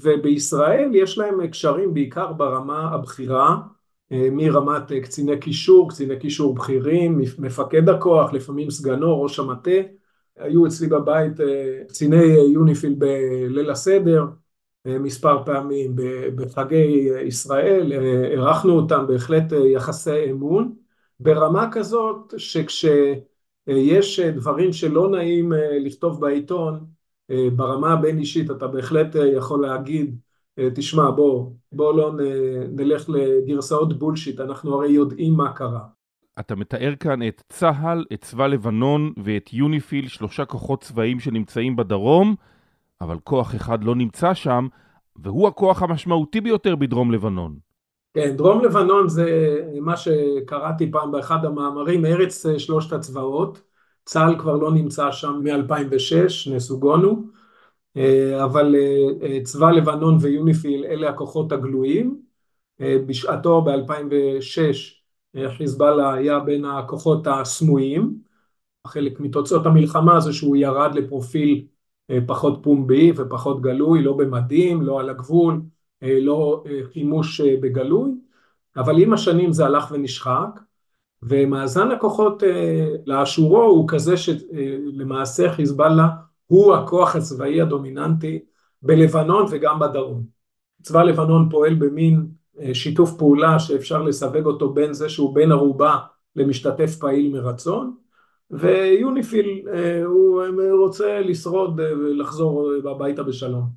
ובישראל 0.00 0.90
יש 0.94 1.18
להם 1.18 1.46
קשרים 1.46 1.94
בעיקר 1.94 2.32
ברמה 2.32 2.94
הבכירה, 2.94 3.50
אה, 3.50 3.77
מרמת 4.10 4.92
אה, 4.92 5.00
קציני 5.00 5.40
קישור, 5.40 5.90
קציני 5.90 6.18
קישור 6.18 6.54
בכירים, 6.54 7.20
מפקד 7.38 7.88
הכוח, 7.88 8.32
לפעמים 8.32 8.70
סגנו, 8.70 9.22
ראש 9.22 9.38
המטה. 9.38 9.70
היו 10.36 10.66
אצלי 10.66 10.86
בבית 10.86 11.40
אה, 11.40 11.82
קציני 11.88 12.24
יוניפיל 12.54 12.94
בליל 12.98 13.70
הסדר 13.70 14.24
מספר 14.84 15.44
פעמים 15.44 15.96
בחגי 16.34 17.10
ישראל, 17.26 17.92
אירחנו 18.32 18.72
אותם 18.72 19.06
בהחלט 19.08 19.44
יחסי 19.74 20.30
אמון, 20.30 20.74
ברמה 21.20 21.68
כזאת 21.72 22.34
שכשיש 22.36 24.20
דברים 24.20 24.72
שלא 24.72 25.10
נעים 25.10 25.52
לכתוב 25.80 26.20
בעיתון, 26.20 26.84
ברמה 27.56 27.92
הבין 27.92 28.18
אישית 28.18 28.50
אתה 28.50 28.66
בהחלט 28.66 29.16
יכול 29.36 29.62
להגיד 29.62 30.10
אה, 30.10 30.27
תשמע 30.74 31.10
בוא, 31.10 31.50
בוא 31.72 31.94
לא 31.94 32.12
נלך 32.72 33.08
לגרסאות 33.08 33.98
בולשיט, 33.98 34.40
אנחנו 34.40 34.74
הרי 34.74 34.88
יודעים 34.88 35.34
מה 35.34 35.52
קרה. 35.52 35.80
אתה 36.40 36.54
מתאר 36.54 36.94
כאן 37.00 37.28
את 37.28 37.42
צה"ל, 37.48 38.04
את 38.12 38.20
צבא 38.20 38.46
לבנון 38.46 39.12
ואת 39.24 39.52
יוניפיל, 39.52 40.08
שלושה 40.08 40.44
כוחות 40.44 40.80
צבאיים 40.82 41.20
שנמצאים 41.20 41.76
בדרום, 41.76 42.34
אבל 43.00 43.16
כוח 43.24 43.54
אחד 43.54 43.84
לא 43.84 43.94
נמצא 43.94 44.34
שם, 44.34 44.66
והוא 45.16 45.48
הכוח 45.48 45.82
המשמעותי 45.82 46.40
ביותר 46.40 46.76
בדרום 46.76 47.12
לבנון. 47.12 47.56
כן, 48.14 48.36
דרום 48.36 48.64
לבנון 48.64 49.08
זה 49.08 49.56
מה 49.80 49.96
שקראתי 49.96 50.90
פעם 50.90 51.12
באחד 51.12 51.44
המאמרים, 51.44 52.04
ארץ 52.04 52.46
שלושת 52.58 52.92
הצבאות. 52.92 53.62
צה"ל 54.04 54.38
כבר 54.38 54.56
לא 54.56 54.72
נמצא 54.72 55.12
שם 55.12 55.40
מ-2006, 55.44 56.50
נסוגונו, 56.54 57.28
אבל 58.44 58.74
צבא 59.42 59.70
לבנון 59.70 60.18
ויוניפיל 60.20 60.84
אלה 60.84 61.08
הכוחות 61.08 61.52
הגלויים. 61.52 62.28
בשעתו 62.80 63.62
ב-2006 63.62 65.38
חיזבאללה 65.56 66.14
היה 66.14 66.38
בין 66.38 66.64
הכוחות 66.64 67.26
הסמויים, 67.26 68.18
חלק 68.86 69.20
מתוצאות 69.20 69.66
המלחמה 69.66 70.20
זה 70.20 70.32
שהוא 70.32 70.56
ירד 70.56 70.94
לפרופיל 70.94 71.66
פחות 72.26 72.58
פומבי 72.62 73.12
ופחות 73.16 73.60
גלוי, 73.60 74.02
לא 74.02 74.12
במדים, 74.12 74.82
לא 74.82 75.00
על 75.00 75.10
הגבול, 75.10 75.60
לא 76.02 76.64
חימוש 76.92 77.40
בגלוי, 77.40 78.10
אבל 78.76 79.02
עם 79.02 79.12
השנים 79.12 79.52
זה 79.52 79.66
הלך 79.66 79.88
ונשחק, 79.90 80.60
ומאזן 81.22 81.90
הכוחות 81.90 82.42
לאשורו 83.06 83.62
הוא 83.62 83.88
כזה 83.88 84.16
שלמעשה 84.16 85.52
חיזבאללה 85.52 86.08
הוא 86.48 86.74
הכוח 86.74 87.16
הצבאי 87.16 87.60
הדומיננטי 87.60 88.38
בלבנון 88.82 89.46
וגם 89.50 89.78
בדרום. 89.78 90.24
צבא 90.82 91.02
לבנון 91.02 91.48
פועל 91.50 91.74
במין 91.74 92.26
שיתוף 92.72 93.16
פעולה 93.18 93.58
שאפשר 93.58 94.02
לסווג 94.02 94.46
אותו 94.46 94.72
בין 94.72 94.92
זה 94.92 95.08
שהוא 95.08 95.34
בן 95.34 95.52
ערובה 95.52 95.96
למשתתף 96.36 96.96
פעיל 96.96 97.32
מרצון, 97.32 97.96
ויוניפיל 98.50 99.68
הוא 100.04 100.42
רוצה 100.84 101.20
לשרוד 101.20 101.80
ולחזור 101.80 102.72
הביתה 102.90 103.22
בשלום. 103.22 103.68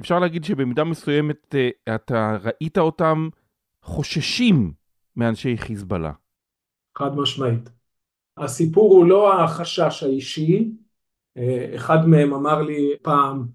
אפשר 0.00 0.18
להגיד 0.18 0.44
שבמידה 0.44 0.84
מסוימת 0.84 1.54
אתה 1.94 2.36
ראית 2.42 2.78
אותם 2.78 3.28
חוששים 3.82 4.72
מאנשי 5.16 5.56
חיזבאללה. 5.56 6.12
חד 6.98 7.16
משמעית. 7.16 7.70
הסיפור 8.36 8.94
הוא 8.94 9.06
לא 9.06 9.42
החשש 9.42 10.02
האישי, 10.02 10.70
אחד 11.74 12.08
מהם 12.08 12.34
אמר 12.34 12.62
לי 12.62 12.92
פעם, 13.02 13.46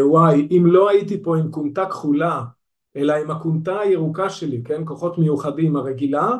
וואי, 0.00 0.48
אם 0.50 0.66
לא 0.66 0.88
הייתי 0.88 1.22
פה 1.22 1.36
עם 1.36 1.50
כומתה 1.50 1.86
כחולה, 1.86 2.42
אלא 2.96 3.12
עם 3.12 3.30
הכומתה 3.30 3.80
הירוקה 3.80 4.30
שלי, 4.30 4.62
כן, 4.64 4.82
כוחות 4.84 5.18
מיוחדים 5.18 5.76
הרגילה, 5.76 6.30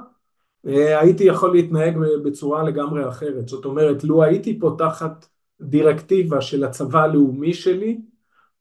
הייתי 0.65 1.25
יכול 1.25 1.53
להתנהג 1.53 1.99
בצורה 2.25 2.63
לגמרי 2.63 3.09
אחרת. 3.09 3.49
זאת 3.49 3.65
אומרת, 3.65 4.05
לו 4.05 4.23
הייתי 4.23 4.59
פה 4.61 4.75
תחת 4.79 5.27
דירקטיבה 5.61 6.41
של 6.41 6.65
הצבא 6.65 7.03
הלאומי 7.03 7.55
שלי, 7.55 8.01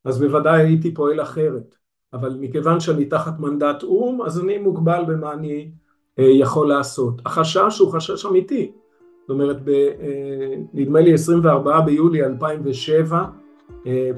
אז 0.06 0.20
בוודאי 0.20 0.62
הייתי 0.62 0.94
פועל 0.94 1.22
אחרת. 1.22 1.76
אבל 2.14 2.38
מכיוון 2.40 2.80
שאני 2.80 3.06
תחת 3.06 3.40
מנדט 3.40 3.84
או"ם, 3.84 4.22
אז 4.22 4.40
אני 4.40 4.58
מוגבל 4.58 5.04
במה 5.08 5.34
אני 5.34 5.72
יכול 6.18 6.70
לעשות. 6.70 7.22
החשש 7.26 7.80
הוא 7.80 7.92
חשש 7.92 8.26
אמיתי. 8.26 8.72
זאת 9.22 9.30
אומרת, 9.30 9.58
נדמה 10.74 11.00
לי 11.00 11.14
24 11.14 11.80
ביולי 11.80 12.26
2007, 12.26 13.24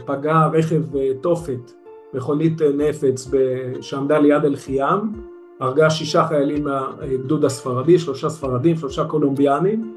פגע 0.05 0.47
רכב 0.53 0.81
תופת, 1.21 1.71
מכונית 2.13 2.61
נפץ 2.61 3.31
שעמדה 3.81 4.19
ליד 4.19 4.45
אל-חיאם, 4.45 4.99
הרגה 5.59 5.89
שישה 5.89 6.27
חיילים 6.27 6.63
מהגדוד 6.63 7.45
הספרדי, 7.45 7.99
שלושה 7.99 8.29
ספרדים, 8.29 8.75
שלושה 8.75 9.05
קולומביאנים, 9.05 9.95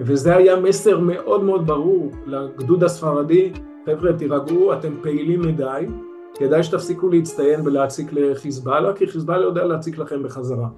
וזה 0.00 0.36
היה 0.36 0.56
מסר 0.60 0.98
מאוד 1.00 1.44
מאוד 1.44 1.66
ברור 1.66 2.10
לגדוד 2.26 2.84
הספרדי, 2.84 3.52
חבר'ה 3.86 4.12
תירגעו, 4.12 4.72
אתם 4.72 4.92
פעילים 5.02 5.40
מדי, 5.40 5.86
כדאי 6.34 6.62
שתפסיקו 6.62 7.08
להצטיין 7.08 7.60
ולהציק 7.64 8.12
לחיזבאללה, 8.12 8.92
כי 8.92 9.06
חיזבאללה 9.06 9.44
יודע 9.44 9.64
להציק 9.64 9.98
לכם 9.98 10.22
בחזרה. 10.22 10.68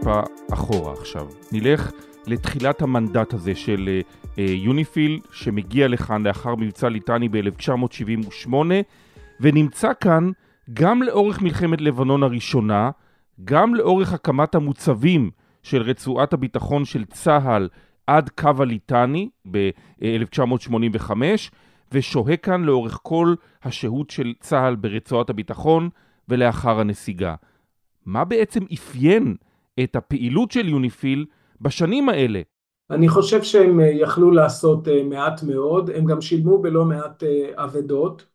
טיפה 0.00 0.20
אחורה 0.52 0.92
עכשיו. 0.92 1.28
נלך 1.52 1.90
לתחילת 2.26 2.82
המנדט 2.82 3.34
הזה 3.34 3.54
של 3.54 4.00
יוניפיל, 4.36 5.20
שמגיע 5.32 5.88
לכאן 5.88 6.26
לאחר 6.26 6.54
מבצע 6.54 6.88
ליטני 6.88 7.28
ב-1978, 7.28 8.52
ונמצא 9.40 9.92
כאן 10.00 10.30
גם 10.72 11.02
לאורך 11.02 11.42
מלחמת 11.42 11.80
לבנון 11.80 12.22
הראשונה, 12.22 12.90
גם 13.44 13.74
לאורך 13.74 14.12
הקמת 14.12 14.54
המוצבים 14.54 15.30
של 15.62 15.82
רצועת 15.82 16.32
הביטחון 16.32 16.84
של 16.84 17.04
צה"ל 17.04 17.68
עד 18.06 18.28
קו 18.28 18.50
הליטני 18.58 19.28
ב-1985, 19.50 21.10
ושוהה 21.92 22.36
כאן 22.36 22.64
לאורך 22.64 22.98
כל 23.02 23.34
השהות 23.62 24.10
של 24.10 24.32
צה"ל 24.40 24.76
ברצועת 24.76 25.30
הביטחון 25.30 25.88
ולאחר 26.28 26.80
הנסיגה. 26.80 27.34
מה 28.06 28.24
בעצם 28.24 28.60
אפיין 28.74 29.36
את 29.84 29.96
הפעילות 29.96 30.50
של 30.50 30.68
יוניפיל 30.68 31.26
בשנים 31.60 32.08
האלה? 32.08 32.40
אני 32.90 33.08
חושב 33.08 33.42
שהם 33.42 33.80
יכלו 33.92 34.30
לעשות 34.30 34.88
מעט 35.04 35.42
מאוד, 35.42 35.90
הם 35.90 36.04
גם 36.04 36.20
שילמו 36.20 36.62
בלא 36.62 36.84
מעט 36.84 37.22
אבדות. 37.54 38.26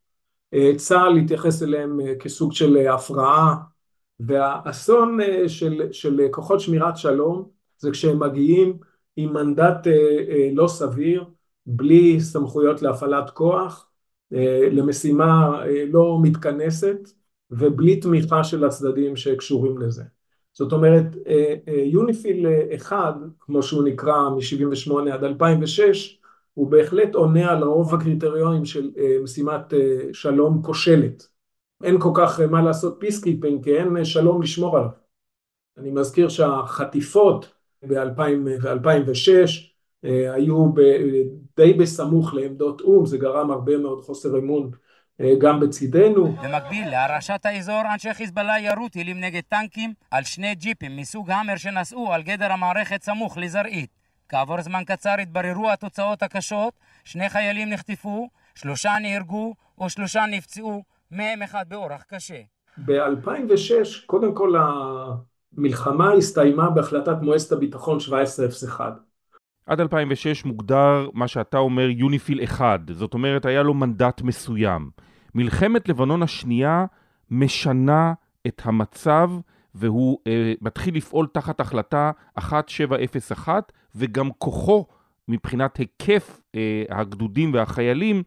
צה"ל 0.78 1.18
התייחס 1.18 1.64
אליהם 1.64 2.00
כסוג 2.20 2.54
של 2.54 2.88
הפרעה, 2.88 3.56
והאסון 4.20 5.20
של, 5.48 5.88
של 5.92 6.22
כוחות 6.32 6.60
שמירת 6.60 6.98
שלום 6.98 7.50
זה 7.78 7.92
כשהם 7.92 8.20
מגיעים 8.20 8.78
עם 9.18 9.34
מנדט 9.34 9.88
לא 10.54 10.68
סביר, 10.68 11.24
בלי 11.66 12.22
סמכויות 12.22 12.82
להפעלת 12.82 13.30
כוח, 13.30 13.90
למשימה 14.72 15.62
לא 15.88 16.20
מתכנסת, 16.22 17.10
ובלי 17.52 18.00
תמיכה 18.00 18.44
של 18.44 18.66
הצדדים 18.66 19.16
שקשורים 19.16 19.78
לזה. 19.78 20.04
זאת 20.58 20.74
אומרת, 20.74 21.06
יוניפיל 21.86 22.46
1, 22.76 23.16
כמו 23.40 23.64
שהוא 23.64 23.84
נקרא 23.84 24.30
מ-78 24.30 25.12
עד 25.14 25.24
2006, 25.24 26.20
הוא 26.54 26.72
בהחלט 26.72 27.16
עונה 27.16 27.52
על 27.52 27.64
רוב 27.64 27.96
הקריטריונים 27.96 28.66
של 28.66 28.92
משימת 29.24 29.74
שלום 30.14 30.62
כושלת. 30.62 31.28
אין 31.84 32.00
כל 32.00 32.12
כך 32.14 32.40
מה 32.40 32.62
לעשות 32.62 32.98
peacekeeping, 33.00 33.64
כי 33.64 33.78
אין 33.78 34.06
שלום 34.06 34.42
לשמור 34.42 34.78
עליו. 34.78 34.90
אני 35.78 35.92
מזכיר 35.92 36.30
שהחטיפות 36.30 37.54
ב-2006 37.88 39.30
היו 40.04 40.72
די 41.58 41.74
בסמוך 41.74 42.34
לעמדות 42.34 42.82
או"ם, 42.82 43.06
זה 43.06 43.18
גרם 43.18 43.52
הרבה 43.52 43.78
מאוד 43.78 44.02
חוסר 44.02 44.38
אמון 44.38 44.72
גם 45.22 45.60
בצידנו. 45.60 46.32
במקביל 46.32 46.90
להרעשת 46.90 47.46
האזור, 47.46 47.82
אנשי 47.94 48.14
חיזבאללה 48.14 48.60
ירו 48.60 48.90
טילים 48.90 49.20
נגד 49.20 49.42
טנקים 49.50 49.94
על 50.12 50.24
שני 50.24 50.56
ג'יפים 50.56 50.98
מסוג 50.98 51.32
האמר 51.32 51.58
שנסעו 51.58 52.14
על 52.14 52.22
גדר 52.22 52.52
המערכת 52.52 53.04
סמוך 53.04 53.38
לזרעית. 53.38 53.90
כעבור 54.30 54.62
זמן 54.62 54.84
קצר 54.84 55.16
התבררו 55.22 55.72
התוצאות 55.72 56.24
הקשות, 56.24 56.74
שני 57.04 57.30
חיילים 57.30 57.70
נחטפו, 57.70 58.30
שלושה 58.56 58.92
נהרגו 59.02 59.54
או 59.78 59.90
שלושה 59.90 60.26
נפצעו, 60.32 60.84
מהם 61.12 61.42
אחד 61.42 61.66
באורח 61.68 62.04
קשה. 62.08 62.42
ב-2006, 62.78 64.06
קודם 64.06 64.36
כל 64.36 64.54
המלחמה 65.58 66.14
הסתיימה 66.14 66.70
בהחלטת 66.70 67.16
מועצת 67.22 67.52
הביטחון 67.52 67.98
1701. 68.14 68.94
עד 69.66 69.80
2006 69.82 70.46
מוגדר 70.46 71.10
מה 71.14 71.28
שאתה 71.28 71.58
אומר 71.58 71.90
יוניפיל 71.90 72.44
1, 72.44 72.80
זאת 72.92 73.14
אומרת 73.14 73.46
היה 73.46 73.64
לו 73.64 73.74
מנדט 73.74 74.22
מסוים. 74.22 74.90
מלחמת 75.36 75.90
לבנון 75.90 76.24
השנייה 76.24 76.86
משנה 77.32 78.14
את 78.48 78.62
המצב 78.66 79.32
והוא 79.76 80.20
אה, 80.28 80.54
מתחיל 80.62 80.96
לפעול 80.96 81.28
תחת 81.34 81.60
החלטה 81.60 82.12
1701 82.38 83.72
וגם 83.96 84.30
כוחו 84.38 84.86
מבחינת 85.28 85.78
היקף 85.78 86.42
אה, 86.56 86.84
הגדודים 86.90 87.54
והחיילים 87.54 88.24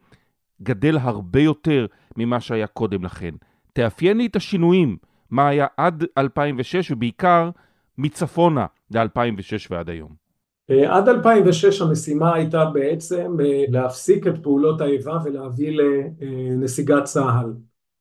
גדל 0.63 0.99
הרבה 0.99 1.41
יותר 1.41 1.87
ממה 2.17 2.41
שהיה 2.41 2.67
קודם 2.67 3.05
לכן. 3.05 3.35
תאפיין 3.73 4.19
לי 4.19 4.27
את 4.27 4.37
השינויים, 4.37 4.97
מה 5.31 5.49
היה 5.49 5.67
עד 5.77 6.05
2006 6.19 6.91
ובעיקר 6.91 7.51
מצפונה 7.99 8.67
ל-2006 8.91 9.67
ועד 9.71 9.91
היום. 9.91 10.28
עד 10.69 11.09
2006 11.09 11.81
המשימה 11.81 12.35
הייתה 12.35 12.65
בעצם 12.65 13.37
להפסיק 13.69 14.27
את 14.27 14.35
פעולות 14.43 14.81
האיבה 14.81 15.19
ולהביא 15.25 15.79
לנסיגת 16.21 17.05
צה"ל 17.05 17.53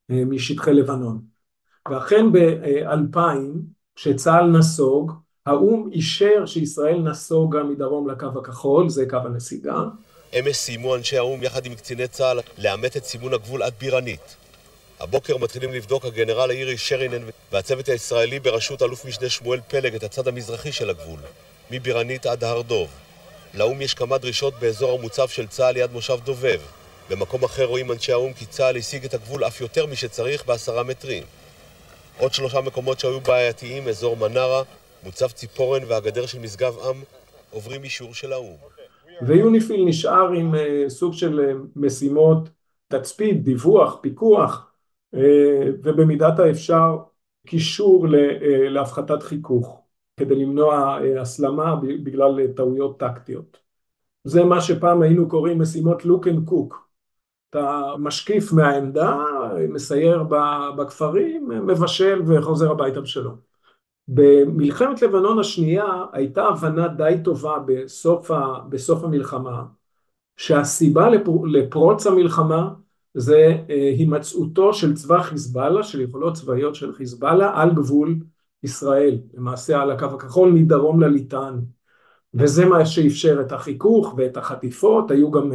משטחי 0.10 0.74
לבנון. 0.74 1.22
ואכן 1.90 2.32
ב-2000 2.32 3.20
כשצה"ל 3.96 4.46
נסוג, 4.46 5.12
האו"ם 5.46 5.90
אישר 5.92 6.46
שישראל 6.46 7.00
נסוגה 7.00 7.64
מדרום 7.64 8.10
לקו 8.10 8.26
הכחול, 8.40 8.90
זה 8.90 9.06
קו 9.10 9.18
הנסיגה, 9.26 9.84
אמש 10.40 10.56
סיימו 10.56 10.96
אנשי 10.96 11.18
האו"ם 11.18 11.44
יחד 11.44 11.66
עם 11.66 11.76
קציני 11.76 12.08
צה"ל 12.08 12.40
לאמת 12.58 12.98
את 12.98 13.04
סימון 13.04 13.34
הגבול 13.34 13.64
עד 13.64 13.74
בירנית. 13.80 14.36
הבוקר 15.00 15.38
מתחילים 15.38 15.74
לבדוק 15.74 16.06
הגנרל 16.06 16.50
האירי 16.50 16.78
שרינן 16.78 17.22
והצוות 17.52 17.90
הישראלי 17.90 18.40
בראשות 18.40 18.82
אלוף 18.82 19.06
משנה 19.06 19.30
שמואל 19.30 19.60
פלג 19.68 19.96
את 19.96 20.04
הצד 20.04 20.28
המזרחי 20.28 20.72
של 20.72 20.90
הגבול, 20.90 21.20
מבירנית 21.72 22.26
עד 22.26 22.44
הר 22.44 22.62
דוב. 22.62 22.90
לאו"ם 23.54 23.82
יש 23.82 23.94
כמה 23.94 24.18
דרישות 24.18 24.54
באזור 24.60 25.00
המוצב 25.00 25.28
של 25.28 25.48
צה"ל 25.48 25.74
ליד 25.74 25.92
מושב 25.92 26.18
דובב. 26.24 26.62
במקום 27.10 27.44
אחר 27.44 27.66
רואים 27.66 27.92
אנשי 27.92 28.12
האו"ם 28.12 28.34
כי 28.34 28.46
צה"ל 28.46 28.78
השיג 28.78 29.06
את 29.06 29.14
הגבול 29.14 29.44
אף 29.44 29.62
יותר 29.62 29.86
משצריך 29.86 30.46
בעשרה 30.46 30.84
מטרים. 30.84 31.24
עוד 32.20 32.34
שלושה 32.34 32.62
מקומות 32.62 33.00
שהיו 33.00 33.20
בעייתיים, 33.20 33.88
אזור 33.88 34.18
מנרה, 34.18 34.64
מוצב 35.04 35.28
ציפורן 35.28 35.82
והגדר 35.88 36.26
של 36.26 36.40
משגב 36.40 36.80
עם, 36.80 37.04
עוברים 37.52 37.84
אישור 37.84 38.14
של 38.14 38.34
האו"ם. 38.34 38.56
ויוניפיל 39.22 39.86
נשאר 39.86 40.32
עם 40.32 40.56
uh, 40.56 40.90
סוג 40.90 41.14
של 41.14 41.40
uh, 41.40 41.68
משימות 41.76 42.50
תצפית, 42.88 43.44
דיווח, 43.44 43.98
פיקוח, 44.02 44.72
uh, 45.16 45.18
ובמידת 45.84 46.40
האפשר 46.40 46.98
קישור 47.48 48.06
להפחתת 48.70 49.24
חיכוך, 49.24 49.82
כדי 50.18 50.36
למנוע 50.36 51.00
uh, 51.00 51.22
הסלמה 51.22 51.76
בגלל 51.76 52.40
uh, 52.40 52.58
טעויות 52.58 53.00
טקטיות. 53.00 53.58
זה 54.24 54.44
מה 54.44 54.62
שפעם 54.62 55.02
היינו 55.02 55.30
קוראים 55.30 55.62
משימות 55.62 56.06
לוק 56.06 56.28
אנד 56.28 56.48
קוק. 56.48 56.88
אתה 57.50 57.94
משקיף 58.00 58.54
מהעמדה, 58.54 59.24
מסייר 59.70 60.24
בכפרים, 60.78 61.48
מבשל 61.48 62.22
וחוזר 62.28 62.72
הביתה 62.72 63.02
בשלום. 63.02 63.36
במלחמת 64.08 65.02
לבנון 65.02 65.40
השנייה 65.40 66.06
הייתה 66.12 66.46
הבנה 66.46 66.88
די 66.88 67.16
טובה 67.24 67.58
בסוף, 67.66 68.32
ה, 68.32 68.60
בסוף 68.70 69.04
המלחמה 69.04 69.64
שהסיבה 70.38 71.10
לפר, 71.10 71.32
לפרוץ 71.46 72.08
המלחמה 72.08 72.74
זה 73.14 73.58
אה, 73.70 73.94
הימצאותו 73.98 74.74
של 74.74 74.96
צבא 74.96 75.22
חיזבאללה, 75.22 75.84
של 75.84 76.02
יכולות 76.02 76.34
צבאיות 76.34 76.76
של 76.76 76.94
חיזבאללה 76.94 77.62
על 77.62 77.74
גבול 77.74 78.16
ישראל, 78.64 79.18
למעשה 79.34 79.82
על 79.82 79.92
הקו 79.92 80.06
הכחול 80.06 80.52
מדרום 80.52 81.02
לליטן 81.02 81.60
וזה 82.34 82.66
מה 82.66 82.86
שאפשר 82.86 83.42
את 83.42 83.52
החיכוך 83.52 84.14
ואת 84.18 84.38
החטיפות, 84.38 85.12
היו 85.12 85.32
גם 85.32 85.52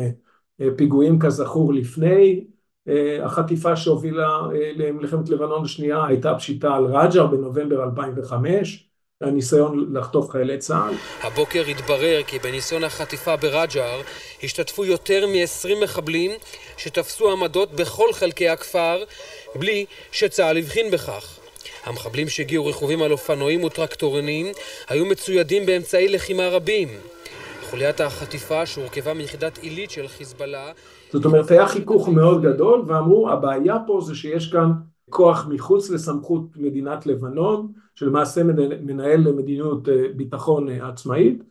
אה, 0.61 0.69
פיגועים 0.77 1.19
כזכור 1.19 1.75
לפני 1.75 2.45
אה, 2.89 3.25
החטיפה 3.25 3.77
שהובילה 3.77 4.29
אה, 4.55 4.73
למלחמת 4.77 5.29
לבנון 5.29 5.65
השנייה 5.65 6.07
הייתה 6.07 6.35
פשיטה 6.35 6.75
על 6.75 6.85
רג'ר 6.85 7.27
בנובמבר 7.27 7.85
2005 7.85 8.89
הניסיון 9.21 9.93
לחטוף 9.93 10.31
חיילי 10.31 10.59
צה"ל. 10.59 10.95
הבוקר 11.23 11.63
התברר 11.69 12.23
כי 12.27 12.39
בניסיון 12.39 12.85
החטיפה 12.85 13.37
ברג'ר 13.37 14.01
השתתפו 14.43 14.85
יותר 14.85 15.27
מ-20 15.27 15.83
מחבלים 15.83 16.31
שתפסו 16.77 17.33
עמדות 17.33 17.73
בכל 17.73 18.13
חלקי 18.13 18.49
הכפר 18.49 19.05
בלי 19.55 19.87
שצה"ל 20.13 20.59
הבחין 20.59 20.91
בכך. 20.91 21.42
המחבלים 21.85 22.29
שהגיעו 22.29 22.67
רכובים 22.67 23.03
על 23.03 23.13
אופנועים 23.13 23.65
וטרקטורונים 23.65 24.47
היו 24.89 25.07
מצוידים 25.07 25.67
באמצעי 25.67 26.09
לחימה 26.09 26.49
רבים. 26.49 26.89
חוליית 27.73 28.01
החטיפה 28.01 28.67
שהורכבה 28.67 29.15
מיחידת 29.15 29.59
עילית 29.59 29.91
של 29.91 30.09
חיזבאללה 30.09 30.73
זאת 31.13 31.25
אומרת 31.25 31.51
היה 31.51 31.67
חיכוך 31.67 32.09
מאוד 32.09 32.43
גדול 32.43 32.85
ואמרו 32.87 33.31
הבעיה 33.31 33.77
פה 33.87 34.01
זה 34.01 34.15
שיש 34.15 34.53
כאן 34.53 34.73
כוח 35.11 35.47
מחוץ 35.51 35.91
לסמכות 35.91 36.57
מדינת 36.57 37.07
לבנון 37.07 37.73
שלמעשה 37.95 38.43
מנהל 38.83 39.33
מדיניות 39.33 39.89
אה, 39.89 39.95
ביטחון 40.17 40.69
אה, 40.69 40.89
עצמאית 40.89 41.43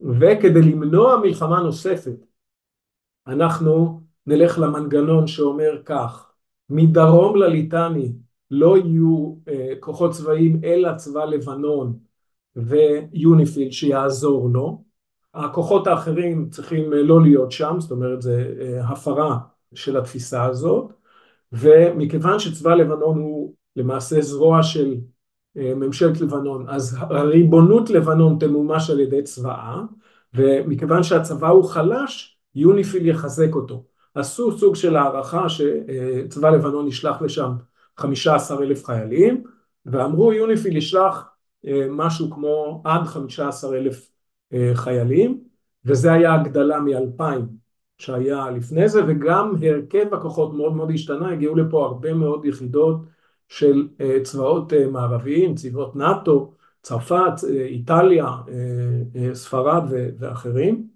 וכדי 0.00 0.62
למנוע 0.62 1.20
מלחמה 1.22 1.60
נוספת 1.60 2.26
אנחנו 3.26 4.00
נלך 4.26 4.58
למנגנון 4.58 5.26
שאומר 5.26 5.82
כך 5.84 6.32
מדרום 6.70 7.36
לליטני 7.36 8.12
לא 8.50 8.78
יהיו 8.78 9.34
אה, 9.48 9.72
כוחות 9.80 10.10
צבאיים 10.10 10.60
אלא 10.64 10.94
צבא 10.96 11.24
לבנון 11.24 11.98
ויוניפיל 12.56 13.70
שיעזור 13.70 14.50
לו 14.52 14.88
הכוחות 15.34 15.86
האחרים 15.86 16.48
צריכים 16.50 16.92
אה, 16.92 17.02
לא 17.02 17.22
להיות 17.22 17.52
שם, 17.52 17.76
זאת 17.78 17.90
אומרת 17.90 18.22
זה 18.22 18.54
אה, 18.60 18.88
הפרה 18.88 19.38
של 19.74 19.96
התפיסה 19.96 20.44
הזאת, 20.44 20.92
ומכיוון 21.52 22.38
שצבא 22.38 22.74
לבנון 22.74 23.18
הוא 23.18 23.54
למעשה 23.76 24.20
זרוע 24.20 24.62
של 24.62 24.96
אה, 25.56 25.74
ממשלת 25.74 26.20
לבנון, 26.20 26.68
אז 26.68 26.96
הריבונות 27.00 27.90
לבנון 27.90 28.38
תמומש 28.40 28.90
על 28.90 29.00
ידי 29.00 29.22
צבאה, 29.22 29.80
ומכיוון 30.34 31.02
שהצבא 31.02 31.48
הוא 31.48 31.64
חלש, 31.64 32.38
יוניפיל 32.54 33.06
יחזק 33.06 33.54
אותו. 33.54 33.84
עשו 34.14 34.58
סוג 34.58 34.74
של 34.74 34.96
הערכה 34.96 35.46
שצבא 35.48 36.50
לבנון 36.50 36.88
ישלח 36.88 37.22
לשם 37.22 37.52
15 37.98 38.62
אלף 38.62 38.84
חיילים, 38.84 39.42
ואמרו 39.86 40.32
יוניפיל 40.32 40.76
ישלח 40.76 41.28
משהו 41.90 42.30
כמו 42.30 42.82
עד 42.84 43.04
15 43.04 43.76
אלף 43.76 44.10
אה, 44.52 44.70
חיילים, 44.74 45.44
וזה 45.84 46.12
היה 46.12 46.34
הגדלה 46.34 46.80
מאלפיים 46.80 47.46
שהיה 47.98 48.50
לפני 48.50 48.88
זה, 48.88 49.00
וגם 49.08 49.54
הרכב 49.62 50.14
הכוחות 50.14 50.54
מאוד 50.54 50.72
מאוד 50.72 50.90
השתנה, 50.90 51.32
הגיעו 51.32 51.56
לפה 51.56 51.86
הרבה 51.86 52.14
מאוד 52.14 52.44
יחידות 52.44 52.96
של 53.48 53.88
אה, 54.00 54.18
צבאות 54.22 54.72
אה, 54.72 54.86
מערביים, 54.86 55.54
צבאות 55.54 55.96
נאט"ו, 55.96 56.54
צרפת, 56.82 57.32
איטליה, 57.48 58.26
ספרד 59.32 59.82
ואחרים. 60.18 60.88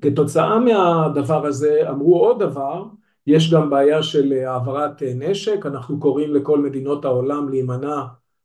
כתוצאה 0.00 0.58
מהדבר 0.58 1.46
הזה 1.46 1.90
אמרו 1.90 2.18
עוד 2.26 2.42
דבר, 2.42 2.84
יש 3.26 3.54
גם 3.54 3.70
בעיה 3.70 4.02
של 4.02 4.32
העברת 4.32 5.02
נשק, 5.02 5.66
אנחנו 5.66 6.00
קוראים 6.00 6.34
לכל 6.34 6.60
מדינות 6.60 7.04
העולם 7.04 7.48
להימנע 7.48 8.02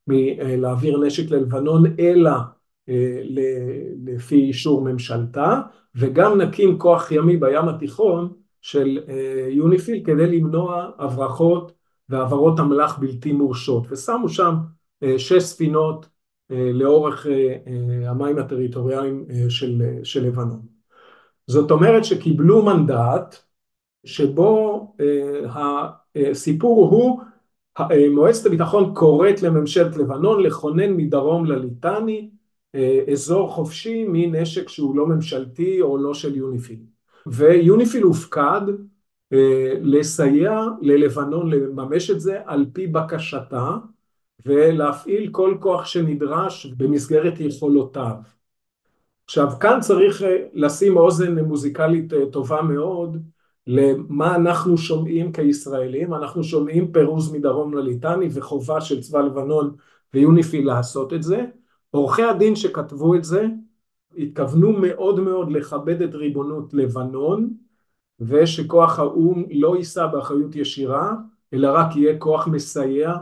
מלהעביר 0.08 1.00
נשק 1.00 1.32
ללבנון, 1.32 1.84
אלא 2.00 2.32
אה, 2.90 3.22
לפי 4.06 4.36
אישור 4.36 4.82
ממשלתה, 4.82 5.62
וגם 5.96 6.42
נקים 6.42 6.80
כוח 6.80 7.12
ימי 7.12 7.38
בים 7.38 7.70
התיכון 7.70 8.34
של 8.62 9.00
אה, 9.10 9.48
יוניפיל 9.50 10.04
כדי 10.06 10.28
למנוע 10.28 10.90
הברחות 10.98 11.72
והעברות 12.10 12.60
אמל"ח 12.60 12.98
בלתי 12.98 13.32
מורשות, 13.32 13.92
ושמו 13.92 14.30
שם 14.30 14.56
אה, 15.04 15.20
שש 15.20 15.44
ספינות 15.44 16.10
לאורך 16.74 17.28
המים 18.06 18.38
הטריטוריאליים 18.38 19.26
של, 19.50 19.82
של 20.04 20.28
לבנון. 20.28 20.62
זאת 21.48 21.72
אומרת 21.72 22.06
שקיבלו 22.06 22.66
מנדט 22.66 23.36
שבו 24.06 24.96
הסיפור 26.16 26.90
הוא 26.90 27.22
מועצת 28.12 28.46
הביטחון 28.46 28.94
קוראת 28.96 29.42
לממשלת 29.42 29.98
לבנון 29.98 30.44
לכונן 30.44 30.94
מדרום 30.94 31.46
לליטני 31.46 32.30
אה, 32.76 33.00
אזור 33.12 33.52
חופשי 33.52 34.06
מנשק 34.08 34.70
שהוא 34.70 34.96
לא 34.96 35.08
ממשלתי 35.08 35.82
או 35.82 35.98
לא 35.98 36.14
של 36.14 36.36
יוניפיל. 36.36 36.80
ויוניפיל 37.28 38.04
הופקד 38.04 38.62
אה, 39.34 39.74
לסייע 39.82 40.62
ללבנון 40.82 41.52
לממש 41.52 42.10
את 42.10 42.22
זה 42.22 42.40
על 42.46 42.66
פי 42.74 42.88
בקשתה 42.88 43.76
ולהפעיל 44.46 45.30
כל 45.32 45.58
כוח 45.60 45.86
שנדרש 45.86 46.66
במסגרת 46.66 47.40
יכולותיו. 47.40 48.16
עכשיו 49.26 49.48
כאן 49.60 49.80
צריך 49.82 50.22
אה, 50.22 50.46
לשים 50.54 50.98
אוזן 50.98 51.40
מוזיקלית 51.40 52.14
טובה 52.32 52.62
מאוד 52.62 53.18
למה 53.68 54.36
אנחנו 54.36 54.78
שומעים 54.78 55.32
כישראלים, 55.32 56.14
אנחנו 56.14 56.44
שומעים 56.44 56.92
פירוז 56.92 57.34
מדרום 57.34 57.74
לליטני 57.74 58.28
וחובה 58.34 58.82
של 58.82 59.02
צבא 59.02 59.22
לבנון 59.22 59.76
ויוניפיל 60.14 60.68
לעשות 60.68 61.14
את 61.14 61.24
זה 61.24 61.46
עורכי 61.92 62.24
הדין 62.24 62.56
שכתבו 62.56 63.16
את 63.16 63.24
זה 63.24 63.48
התכוונו 64.18 64.72
מאוד 64.72 65.20
מאוד 65.20 65.52
לכבד 65.52 66.02
את 66.02 66.16
ריבונות 66.16 66.74
לבנון 66.74 67.54
ושכוח 68.20 69.00
האו"ם 69.00 69.46
לא 69.52 69.78
יישא 69.78 70.08
באחריות 70.08 70.56
ישירה 70.56 71.14
אלא 71.54 71.70
רק 71.74 71.96
יהיה 71.96 72.18
כוח 72.20 72.48
מסייע 72.48 73.14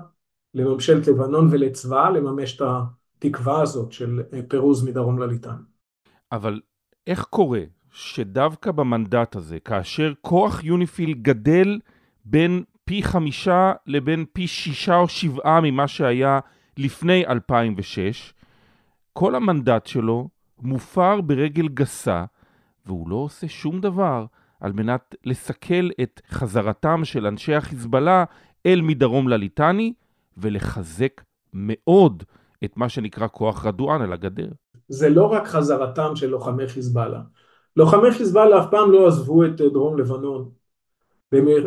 לממשלת 0.54 1.08
לבנון 1.08 1.48
ולצבאה 1.52 2.12
לממש 2.12 2.56
את 2.56 2.62
התקווה 3.18 3.62
הזאת 3.62 3.92
של 3.92 4.22
פירוז 4.48 4.84
מדרום 4.84 5.20
לליטן. 5.20 5.56
אבל 6.32 6.62
איך 7.08 7.24
קורה 7.24 7.62
שדווקא 8.00 8.72
במנדט 8.72 9.36
הזה, 9.36 9.60
כאשר 9.60 10.14
כוח 10.22 10.64
יוניפיל 10.64 11.14
גדל 11.14 11.80
בין 12.26 12.64
פי 12.86 13.04
חמישה 13.04 13.74
לבין 13.88 14.26
פי 14.34 14.48
שישה 14.48 14.96
או 14.96 15.08
שבעה 15.08 15.62
ממה 15.62 15.88
שהיה 15.88 16.40
לפני 16.78 17.26
2006, 17.26 18.34
כל 19.14 19.36
המנדט 19.36 19.86
שלו 19.86 20.30
מופר 20.62 21.22
ברגל 21.22 21.68
גסה, 21.68 22.26
והוא 22.86 23.10
לא 23.10 23.16
עושה 23.16 23.48
שום 23.48 23.82
דבר 23.82 24.26
על 24.60 24.74
מנת 24.74 25.16
לסכל 25.26 25.90
את 26.02 26.22
חזרתם 26.30 27.06
של 27.06 27.26
אנשי 27.26 27.56
החיזבאללה 27.56 28.24
אל 28.66 28.82
מדרום 28.82 29.28
לליטני, 29.28 29.94
ולחזק 30.38 31.22
מאוד 31.54 32.24
את 32.64 32.78
מה 32.78 32.90
שנקרא 32.90 33.28
כוח 33.28 33.66
רדואן 33.66 34.02
על 34.02 34.14
הגדר. 34.14 34.50
זה 34.88 35.10
לא 35.10 35.26
רק 35.32 35.48
חזרתם 35.48 36.16
של 36.16 36.30
לוחמי 36.30 36.68
חיזבאללה. 36.68 37.22
לוחמי 37.76 38.12
חיזבאללה 38.12 38.64
אף 38.64 38.66
פעם 38.72 38.92
לא 38.92 39.08
עזבו 39.08 39.46
את 39.46 39.62
דרום 39.62 39.98
לבנון. 39.98 40.50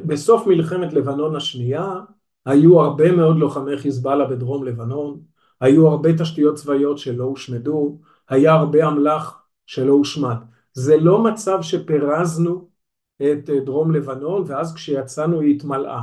בסוף 0.07 0.47
מלחמת 0.47 0.93
לבנון 0.93 1.37
השנייה 1.37 2.01
היו 2.47 2.81
הרבה 2.81 3.13
מאוד 3.13 3.37
לוחמי 3.37 3.79
חיזבאללה 3.79 4.25
בדרום 4.25 4.65
לבנון, 4.65 5.21
היו 5.61 5.89
הרבה 5.89 6.19
תשתיות 6.19 6.55
צבאיות 6.55 6.99
שלא 6.99 7.25
הושמדו, 7.25 7.99
היה 8.29 8.53
הרבה 8.53 8.89
אמל"ח 8.89 9.43
שלא 9.67 9.93
הושמד. 9.93 10.37
זה 10.73 10.97
לא 10.97 11.23
מצב 11.23 11.59
שפירזנו 11.63 12.69
את 13.23 13.51
דרום 13.65 13.93
לבנון 13.95 14.45
ואז 14.47 14.75
כשיצאנו 14.75 15.41
היא 15.41 15.57
התמלאה. 15.57 16.01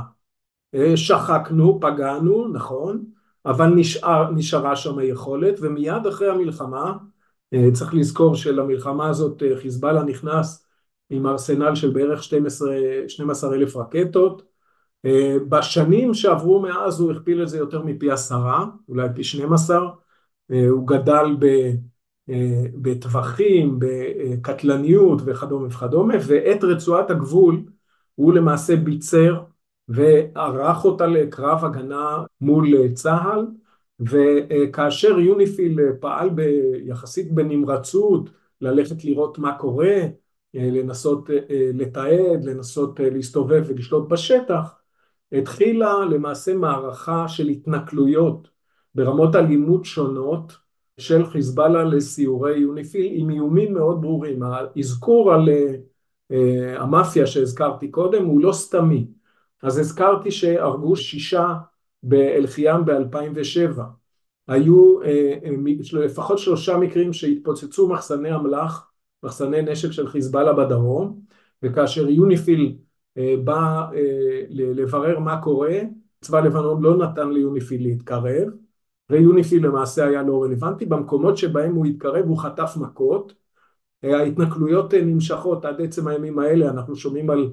שחקנו, 0.96 1.80
פגענו, 1.80 2.48
נכון, 2.48 3.04
אבל 3.46 3.66
נשאר, 3.66 4.30
נשארה 4.30 4.76
שם 4.76 4.98
היכולת 4.98 5.54
ומיד 5.60 6.06
אחרי 6.06 6.30
המלחמה, 6.30 6.96
צריך 7.72 7.94
לזכור 7.94 8.34
שלמלחמה 8.34 9.08
הזאת 9.08 9.42
חיזבאללה 9.62 10.02
נכנס 10.02 10.66
עם 11.10 11.26
ארסנל 11.26 11.74
של 11.74 11.90
בערך 11.90 12.22
12, 12.22 12.74
12 13.08 13.54
אלף 13.54 13.76
רקטות, 13.76 14.42
בשנים 15.48 16.14
שעברו 16.14 16.60
מאז 16.60 17.00
הוא 17.00 17.12
הכפיל 17.12 17.42
את 17.42 17.48
זה 17.48 17.58
יותר 17.58 17.82
מפי 17.82 18.10
עשרה, 18.10 18.66
אולי 18.88 19.08
פי 19.14 19.24
12, 19.24 19.78
הוא 20.48 20.86
גדל 20.86 21.36
בטווחים, 22.74 23.78
בקטלניות 23.78 25.22
וכדומה 25.24 25.66
וכדומה, 25.66 26.14
ואת 26.26 26.64
רצועת 26.64 27.10
הגבול 27.10 27.62
הוא 28.14 28.32
למעשה 28.32 28.76
ביצר 28.76 29.42
וערך 29.88 30.84
אותה 30.84 31.06
לקרב 31.06 31.64
הגנה 31.64 32.24
מול 32.40 32.88
צה"ל, 32.94 33.46
וכאשר 34.00 35.18
יוניפיל 35.18 35.78
פעל 36.00 36.30
יחסית 36.84 37.32
בנמרצות 37.32 38.30
ללכת 38.60 39.04
לראות 39.04 39.38
מה 39.38 39.58
קורה, 39.58 39.98
לנסות 40.54 41.30
לתעד, 41.74 42.44
לנסות 42.44 43.00
להסתובב 43.00 43.62
ולשלוט 43.66 44.08
בשטח, 44.08 44.74
התחילה 45.32 46.04
למעשה 46.10 46.54
מערכה 46.54 47.28
של 47.28 47.48
התנכלויות 47.48 48.48
ברמות 48.94 49.36
אלימות 49.36 49.84
שונות 49.84 50.52
של 50.98 51.26
חיזבאללה 51.26 51.84
לסיורי 51.84 52.58
יוניפיל 52.58 53.08
עם 53.10 53.30
איומים 53.30 53.74
מאוד 53.74 54.00
ברורים. 54.00 54.42
האזכור 54.42 55.32
על 55.32 55.48
המאפיה 56.76 57.26
שהזכרתי 57.26 57.90
קודם 57.90 58.24
הוא 58.24 58.40
לא 58.40 58.52
סתמי. 58.52 59.06
אז 59.62 59.78
הזכרתי 59.78 60.30
שהרגו 60.30 60.96
שישה 60.96 61.54
באלחיאם 62.02 62.84
ב-2007. 62.84 63.80
היו 64.48 64.98
לפחות 65.92 66.38
שלושה 66.38 66.76
מקרים 66.76 67.12
שהתפוצצו 67.12 67.88
מחסני 67.88 68.34
אמל"ח, 68.34 68.90
מחסני 69.22 69.62
נשק 69.62 69.90
של 69.90 70.08
חיזבאללה 70.08 70.52
בדרום, 70.52 71.20
וכאשר 71.62 72.08
יוניפיל 72.08 72.76
בא 73.44 73.86
לברר 74.50 75.18
מה 75.18 75.42
קורה, 75.42 75.78
צבא 76.20 76.40
לבנון 76.40 76.82
לא 76.82 76.96
נתן 76.96 77.30
ליוניפיל 77.30 77.82
להתקרב, 77.82 78.48
ויוניפיל 79.10 79.66
למעשה 79.66 80.06
היה 80.06 80.22
לא 80.22 80.42
רלוונטי, 80.42 80.86
במקומות 80.86 81.36
שבהם 81.36 81.74
הוא 81.74 81.86
התקרב 81.86 82.24
הוא 82.26 82.38
חטף 82.38 82.76
מכות, 82.76 83.32
ההתנכלויות 84.02 84.94
נמשכות 84.94 85.64
עד 85.64 85.80
עצם 85.80 86.08
הימים 86.08 86.38
האלה, 86.38 86.70
אנחנו 86.70 86.96
שומעים 86.96 87.30
על 87.30 87.52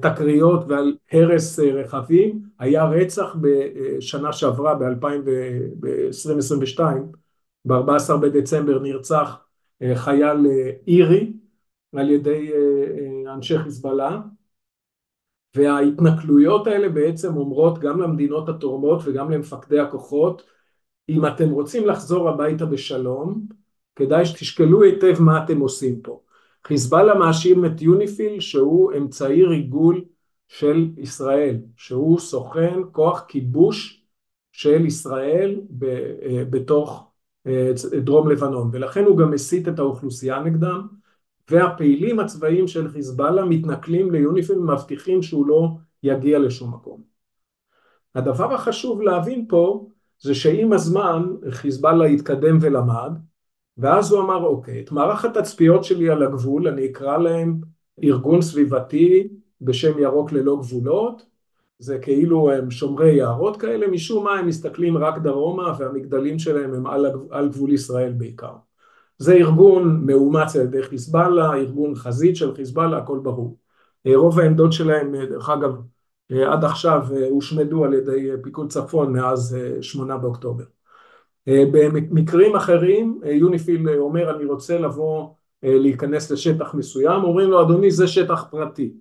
תקריות 0.00 0.64
ועל 0.68 0.96
הרס 1.12 1.58
רכבים, 1.58 2.42
היה 2.58 2.84
רצח 2.84 3.36
בשנה 3.40 4.32
שעברה 4.32 4.74
ב-2022, 4.74 6.80
ב-14 7.64 8.16
בדצמבר 8.22 8.78
נרצח 8.78 9.38
חייל 9.94 10.46
אירי 10.86 11.32
על 11.96 12.10
ידי 12.10 12.50
אנשי 13.34 13.58
חיזבאללה, 13.58 14.20
וההתנכלויות 15.56 16.66
האלה 16.66 16.88
בעצם 16.88 17.36
אומרות 17.36 17.78
גם 17.78 18.00
למדינות 18.00 18.48
התורמות 18.48 19.00
וגם 19.04 19.30
למפקדי 19.30 19.78
הכוחות, 19.78 20.42
אם 21.08 21.26
אתם 21.26 21.50
רוצים 21.50 21.86
לחזור 21.86 22.28
הביתה 22.28 22.66
בשלום, 22.66 23.46
כדאי 23.96 24.26
שתשקלו 24.26 24.82
היטב 24.82 25.22
מה 25.22 25.44
אתם 25.44 25.60
עושים 25.60 26.00
פה. 26.00 26.20
חיזבאללה 26.66 27.14
מאשים 27.14 27.64
את 27.64 27.82
יוניפיל 27.82 28.40
שהוא 28.40 28.92
אמצעי 28.96 29.44
ריגול 29.44 30.04
של 30.48 30.90
ישראל, 30.96 31.56
שהוא 31.76 32.18
סוכן 32.18 32.78
כוח 32.92 33.24
כיבוש 33.28 34.04
של 34.52 34.86
ישראל 34.86 35.60
בתוך 36.50 37.10
דרום 38.04 38.30
לבנון, 38.30 38.70
ולכן 38.72 39.04
הוא 39.04 39.16
גם 39.16 39.30
מסית 39.30 39.68
את 39.68 39.78
האוכלוסייה 39.78 40.42
נגדם, 40.42 40.86
והפעילים 41.50 42.20
הצבאיים 42.20 42.68
של 42.68 42.88
חיזבאללה 42.88 43.44
מתנכלים 43.44 44.10
ליוניפיל 44.10 44.58
מבטיחים 44.58 45.22
שהוא 45.22 45.46
לא 45.46 45.68
יגיע 46.02 46.38
לשום 46.38 46.74
מקום. 46.74 47.02
הדבר 48.14 48.54
החשוב 48.54 49.02
להבין 49.02 49.46
פה 49.48 49.86
זה 50.20 50.34
שעם 50.34 50.72
הזמן 50.72 51.22
חיזבאללה 51.50 52.04
התקדם 52.04 52.58
ולמד, 52.60 53.12
ואז 53.80 54.12
הוא 54.12 54.20
אמר 54.22 54.44
אוקיי, 54.44 54.80
את 54.80 54.92
מערך 54.92 55.24
התצפיות 55.24 55.84
שלי 55.84 56.10
על 56.10 56.22
הגבול 56.22 56.68
אני 56.68 56.86
אקרא 56.86 57.18
להם 57.18 57.60
ארגון 58.04 58.42
סביבתי 58.42 59.28
בשם 59.60 59.98
ירוק 59.98 60.32
ללא 60.32 60.56
גבולות, 60.56 61.26
זה 61.78 61.98
כאילו 61.98 62.52
הם 62.52 62.70
שומרי 62.70 63.14
יערות 63.14 63.60
כאלה, 63.60 63.88
משום 63.88 64.24
מה 64.24 64.32
הם 64.34 64.46
מסתכלים 64.46 64.98
רק 64.98 65.18
דרומה 65.18 65.74
והמגדלים 65.78 66.38
שלהם 66.38 66.74
הם 66.74 66.86
על, 66.86 67.06
על 67.30 67.48
גבול 67.48 67.72
ישראל 67.72 68.12
בעיקר. 68.12 68.52
זה 69.18 69.34
ארגון 69.34 70.06
מאומץ 70.06 70.56
על 70.56 70.62
ידי 70.62 70.82
חיזבאללה, 70.82 71.54
ארגון 71.54 71.94
חזית 71.94 72.36
של 72.36 72.54
חיזבאללה, 72.54 72.98
הכל 72.98 73.18
ברור. 73.22 73.56
רוב 74.14 74.40
העמדות 74.40 74.72
שלהם, 74.72 75.14
דרך 75.16 75.50
אגב, 75.50 75.74
עד 76.30 76.64
עכשיו 76.64 77.06
הושמדו 77.30 77.84
על 77.84 77.94
ידי 77.94 78.30
פיקוד 78.42 78.70
צפון 78.72 79.12
מאז 79.12 79.56
שמונה 79.80 80.16
באוקטובר. 80.18 80.64
במקרים 81.46 82.56
אחרים 82.56 83.20
יוניפיל 83.24 83.88
אומר 83.98 84.36
אני 84.36 84.44
רוצה 84.44 84.78
לבוא 84.78 85.28
להיכנס 85.62 86.30
לשטח 86.30 86.74
מסוים, 86.74 87.24
אומרים 87.24 87.50
לו 87.50 87.62
אדוני 87.62 87.90
זה 87.90 88.08
שטח 88.08 88.44
פרטי. 88.50 88.92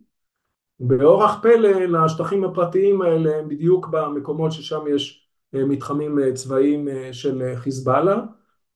באורח 0.80 1.39
פלא 1.41 1.69
לשטחים 1.69 2.43
הפרטיים 2.43 3.02
האלה 3.02 3.36
הם 3.36 3.49
בדיוק 3.49 3.88
במקומות 3.88 4.52
ששם 4.52 4.80
יש 4.95 5.28
מתחמים 5.54 6.19
צבאיים 6.34 6.88
של 7.12 7.54
חיזבאללה, 7.56 8.21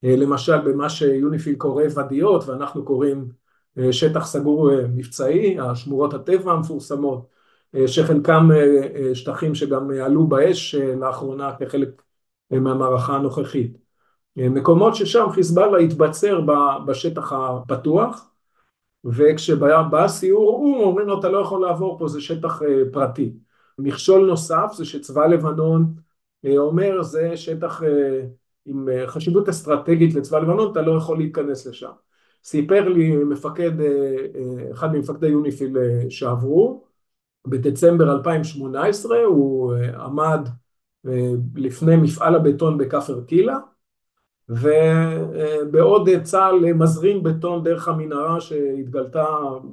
למשל 0.03 0.57
במה 0.57 0.89
שיוניפיל 0.89 1.55
קורא 1.55 1.83
ודיות 1.95 2.47
ואנחנו 2.47 2.85
קוראים 2.85 3.29
שטח 3.91 4.25
סגור 4.25 4.69
מבצעי, 4.95 5.59
השמורות 5.59 6.13
הטבע 6.13 6.51
המפורסמות, 6.51 7.27
שחלקם 7.87 8.49
שטחים 9.13 9.55
שגם 9.55 9.91
עלו 9.91 10.27
באש 10.27 10.75
לאחרונה 10.75 11.51
כחלק 11.59 12.01
מהמערכה 12.51 13.15
הנוכחית. 13.15 13.77
מקומות 14.35 14.95
ששם 14.95 15.25
חיזבאללה 15.31 15.77
התבצר 15.77 16.41
בשטח 16.87 17.33
הפתוח, 17.33 18.29
וכשבא 19.05 20.07
סיור 20.07 20.49
או"ם 20.49 20.79
אומרים 20.79 21.07
לו 21.07 21.19
אתה 21.19 21.29
לא 21.29 21.37
יכול 21.37 21.61
לעבור 21.61 21.99
פה 21.99 22.07
זה 22.07 22.21
שטח 22.21 22.61
פרטי. 22.91 23.33
מכשול 23.79 24.25
נוסף 24.25 24.73
זה 24.73 24.85
שצבא 24.85 25.25
לבנון 25.25 25.93
אומר 26.57 27.03
זה 27.03 27.37
שטח 27.37 27.81
עם 28.65 28.87
חשיבות 29.07 29.49
אסטרטגית 29.49 30.15
לצבא 30.15 30.39
לבנון 30.39 30.71
אתה 30.71 30.81
לא 30.81 30.97
יכול 30.97 31.17
להיכנס 31.17 31.67
לשם. 31.67 31.91
סיפר 32.43 32.89
לי 32.89 33.15
מפקד, 33.15 33.71
אחד 34.73 34.93
ממפקדי 34.95 35.27
יוניפיל 35.27 35.77
שעברו, 36.09 36.83
בדצמבר 37.47 38.11
2018 38.11 39.17
הוא 39.17 39.73
עמד 39.99 40.49
לפני 41.55 41.95
מפעל 41.95 42.35
הבטון 42.35 42.77
בכפר 42.77 43.23
קילה, 43.23 43.57
ובעוד 44.49 46.09
צה"ל 46.23 46.73
מזרים 46.73 47.23
בטון 47.23 47.63
דרך 47.63 47.87
המנהרה 47.87 48.41
שהתגלתה 48.41 49.25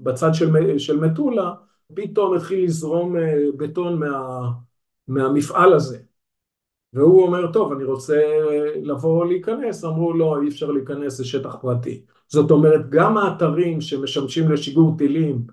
בצד 0.02 0.30
של 0.78 1.00
מטולה, 1.00 1.52
פתאום 1.94 2.36
התחיל 2.36 2.64
לזרום 2.64 3.14
בטון 3.56 3.98
מה, 3.98 4.48
מהמפעל 5.08 5.72
הזה. 5.72 5.98
והוא 6.92 7.22
אומר 7.22 7.52
טוב 7.52 7.72
אני 7.72 7.84
רוצה 7.84 8.22
לבוא 8.82 9.26
להיכנס, 9.26 9.84
אמרו 9.84 10.12
לא 10.12 10.42
אי 10.42 10.48
אפשר 10.48 10.70
להיכנס 10.70 11.16
זה 11.16 11.24
שטח 11.24 11.56
פרטי. 11.60 12.02
זאת 12.28 12.50
אומרת 12.50 12.90
גם 12.90 13.16
האתרים 13.16 13.80
שמשמשים 13.80 14.50
לשיגור 14.52 14.94
טילים 14.98 15.46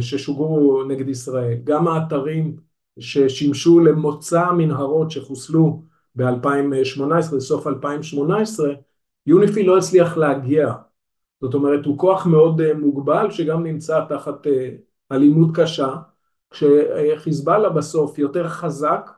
ששוגרו 0.00 0.84
נגד 0.84 1.08
ישראל, 1.08 1.58
גם 1.64 1.88
האתרים 1.88 2.56
ששימשו 3.00 3.80
למוצא 3.80 4.40
המנהרות 4.40 5.10
שחוסלו 5.10 5.82
ב-2018, 6.16 7.38
סוף 7.38 7.66
2018, 7.66 8.68
יוניפיל 9.26 9.66
לא 9.66 9.78
הצליח 9.78 10.16
להגיע. 10.16 10.74
זאת 11.40 11.54
אומרת 11.54 11.86
הוא 11.86 11.98
כוח 11.98 12.26
מאוד 12.26 12.72
מוגבל 12.72 13.30
שגם 13.30 13.62
נמצא 13.62 14.04
תחת 14.08 14.46
אלימות 15.12 15.48
קשה, 15.54 15.94
כשחיזבאללה 16.50 17.70
בסוף 17.70 18.18
יותר 18.18 18.48
חזק 18.48 19.10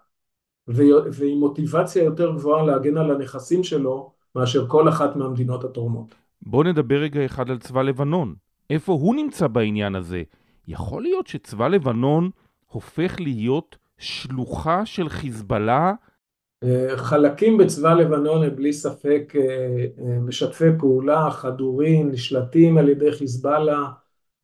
ועם 1.13 1.39
מוטיבציה 1.39 2.05
יותר 2.05 2.33
גבוהה 2.33 2.65
להגן 2.65 2.97
על 2.97 3.11
הנכסים 3.11 3.65
שלו 3.65 4.13
מאשר 4.35 4.69
כל 4.69 4.89
אחת 4.89 5.17
מהמדינות 5.17 5.65
התורמות. 5.65 6.15
בואו 6.43 6.63
נדבר 6.63 6.97
רגע 6.97 7.25
אחד 7.25 7.51
על 7.51 7.59
צבא 7.59 7.83
לבנון. 7.83 8.35
איפה 8.71 8.93
הוא 8.93 9.15
נמצא 9.15 9.47
בעניין 9.47 9.95
הזה? 9.95 10.23
יכול 10.69 11.03
להיות 11.03 11.27
שצבא 11.27 11.69
לבנון 11.69 12.31
הופך 12.73 13.21
להיות 13.21 13.77
שלוחה 13.99 14.87
של 14.87 15.09
חיזבאללה? 15.09 15.93
אה, 16.65 16.97
חלקים 16.97 17.59
בצבא 17.59 17.95
לבנון 17.95 18.43
הם 18.43 18.57
בלי 18.57 18.73
ספק 18.73 19.33
אה, 19.37 19.87
אה, 19.99 20.19
משתפי 20.19 20.65
פעולה, 20.79 21.31
חדורים, 21.31 22.11
נשלטים 22.11 22.79
על 22.79 22.89
ידי 22.89 23.13
חיזבאללה, 23.13 23.87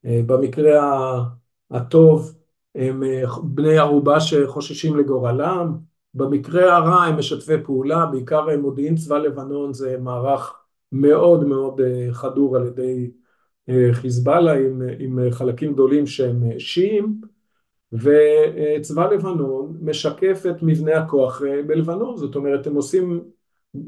במקרה 0.05 1.25
הטוב 1.71 2.35
הם 2.75 3.03
בני 3.43 3.79
ערובה 3.79 4.21
שחוששים 4.21 4.97
לגורלם, 4.97 5.77
במקרה 6.15 6.77
הרע 6.77 7.05
הם 7.05 7.19
משתפי 7.19 7.63
פעולה, 7.65 8.07
בעיקר 8.07 8.47
מודיעין 8.61 8.97
צבא 8.97 9.19
לבנון 9.19 9.73
זה 9.73 9.99
מערך 9.99 10.55
מאוד 10.93 11.45
מאוד 11.45 11.81
חדור 12.13 12.57
על 12.57 12.67
ידי 12.67 13.11
חיזבאללה 13.93 14.53
עם, 14.53 14.83
עם 14.99 15.19
חלקים 15.31 15.73
גדולים 15.73 16.07
שהם 16.07 16.59
שיעים 16.59 17.21
וצבא 17.93 19.11
לבנון 19.11 19.77
משקף 19.81 20.43
את 20.51 20.63
מבנה 20.63 20.99
הכוח 20.99 21.43
בלבנון, 21.67 22.17
זאת 22.17 22.37
אומרת 22.37 22.67
הם 22.67 22.75
עושים, 22.75 23.21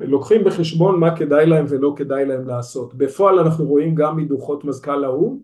לוקחים 0.00 0.44
בחשבון 0.44 1.00
מה 1.00 1.16
כדאי 1.16 1.46
להם 1.46 1.66
ולא 1.68 1.94
כדאי 1.96 2.26
להם 2.26 2.46
לעשות. 2.46 2.94
בפועל 2.94 3.38
אנחנו 3.38 3.64
רואים 3.64 3.94
גם 3.94 4.16
מדוחות 4.16 4.64
מזכ"ל 4.64 5.04
האו"ם 5.04 5.40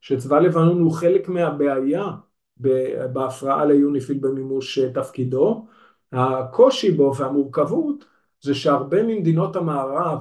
שצבא 0.00 0.40
לבנון 0.40 0.80
הוא 0.80 0.92
חלק 0.92 1.28
מהבעיה 1.28 2.10
בהפרעה 3.12 3.64
ליוניפיל 3.64 4.18
במימוש 4.20 4.78
תפקידו. 4.78 5.66
הקושי 6.12 6.90
בו 6.90 7.12
והמורכבות 7.16 8.04
זה 8.40 8.54
שהרבה 8.54 9.02
ממדינות 9.02 9.56
המערב 9.56 10.18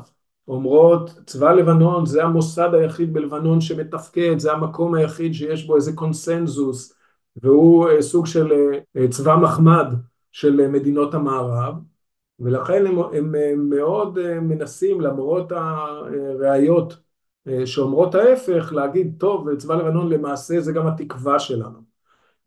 אומרות 0.47 1.19
צבא 1.26 1.54
לבנון 1.54 2.06
זה 2.06 2.23
המוסד 2.23 2.69
היחיד 2.73 3.13
בלבנון 3.13 3.62
שמתפקד, 3.62 4.39
זה 4.39 4.52
המקום 4.54 4.95
היחיד 4.95 5.34
שיש 5.34 5.67
בו 5.67 5.76
איזה 5.76 5.93
קונסנזוס 5.93 6.96
והוא 7.43 7.89
אה, 7.89 8.02
סוג 8.02 8.26
של 8.26 8.52
אה, 8.97 9.08
צבא 9.08 9.36
מחמד 9.36 9.88
של 10.32 10.67
מדינות 10.67 11.13
המערב 11.13 11.76
ולכן 12.39 12.86
הם, 12.86 13.00
הם, 13.00 13.36
הם 13.36 13.69
מאוד 13.69 14.17
אה, 14.17 14.39
מנסים 14.39 15.02
למרות 15.02 15.52
הראיות 15.52 17.08
שאומרות 17.65 18.15
ההפך 18.15 18.73
להגיד 18.73 19.15
טוב 19.17 19.56
צבא 19.56 19.76
לבנון 19.76 20.10
למעשה 20.10 20.62
זה 20.62 20.71
גם 20.71 20.88
התקווה 20.88 21.39
שלנו. 21.39 21.80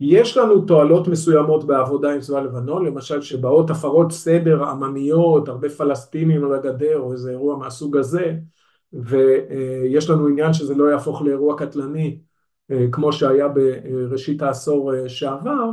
יש 0.01 0.37
לנו 0.37 0.61
תועלות 0.61 1.09
מסוימות 1.09 1.65
בעבודה 1.65 2.13
עם 2.13 2.21
צבא 2.21 2.41
לבנון, 2.41 2.87
למשל 2.87 3.21
שבאות 3.21 3.71
הפרות 3.71 4.13
סדר 4.13 4.65
עממיות, 4.65 5.49
הרבה 5.49 5.69
פלסטינים 5.69 6.45
על 6.45 6.55
הגדר 6.55 6.99
או 6.99 7.13
איזה 7.13 7.31
אירוע 7.31 7.57
מהסוג 7.57 7.97
הזה, 7.97 8.35
ויש 8.93 10.11
לנו 10.11 10.27
עניין 10.27 10.53
שזה 10.53 10.75
לא 10.75 10.85
יהפוך 10.91 11.23
לאירוע 11.23 11.59
קטלני 11.59 12.21
כמו 12.93 13.13
שהיה 13.13 13.49
בראשית 13.49 14.43
העשור 14.43 15.09
שעבר, 15.09 15.71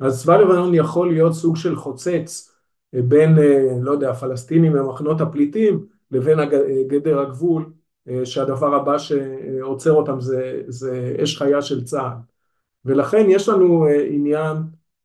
אז 0.00 0.22
צבא 0.22 0.36
לבנון 0.36 0.74
יכול 0.74 1.08
להיות 1.12 1.32
סוג 1.32 1.56
של 1.56 1.76
חוצץ 1.76 2.56
בין, 2.92 3.36
לא 3.82 3.90
יודע, 3.90 4.10
הפלסטינים 4.10 4.74
ומחנות 4.74 5.20
הפליטים 5.20 5.86
לבין 6.10 6.38
גדר 6.86 7.20
הגבול, 7.20 7.72
שהדבר 8.24 8.74
הבא 8.74 8.98
שעוצר 8.98 9.92
אותם 9.92 10.20
זה, 10.20 10.62
זה 10.66 11.16
אש 11.22 11.38
חיה 11.38 11.62
של 11.62 11.84
צה"ל. 11.84 12.34
ולכן 12.84 13.26
יש 13.28 13.48
לנו 13.48 13.86
אה, 13.86 14.06
עניין 14.10 14.56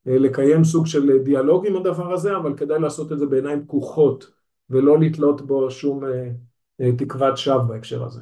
אה, 0.07 0.17
לקיים 0.17 0.63
סוג 0.63 0.87
של 0.87 1.17
דיאלוג 1.23 1.67
עם 1.67 1.75
הדבר 1.75 2.13
הזה, 2.13 2.37
אבל 2.37 2.57
כדאי 2.57 2.79
לעשות 2.79 3.11
את 3.11 3.19
זה 3.19 3.25
בעיניים 3.25 3.63
פקוחות 3.63 4.31
ולא 4.69 4.99
לתלות 4.99 5.41
בו 5.41 5.71
שום 5.71 6.03
אה, 6.81 6.91
תקוות 6.97 7.37
שווא 7.37 7.63
בהקשר 7.63 8.03
הזה. 8.03 8.21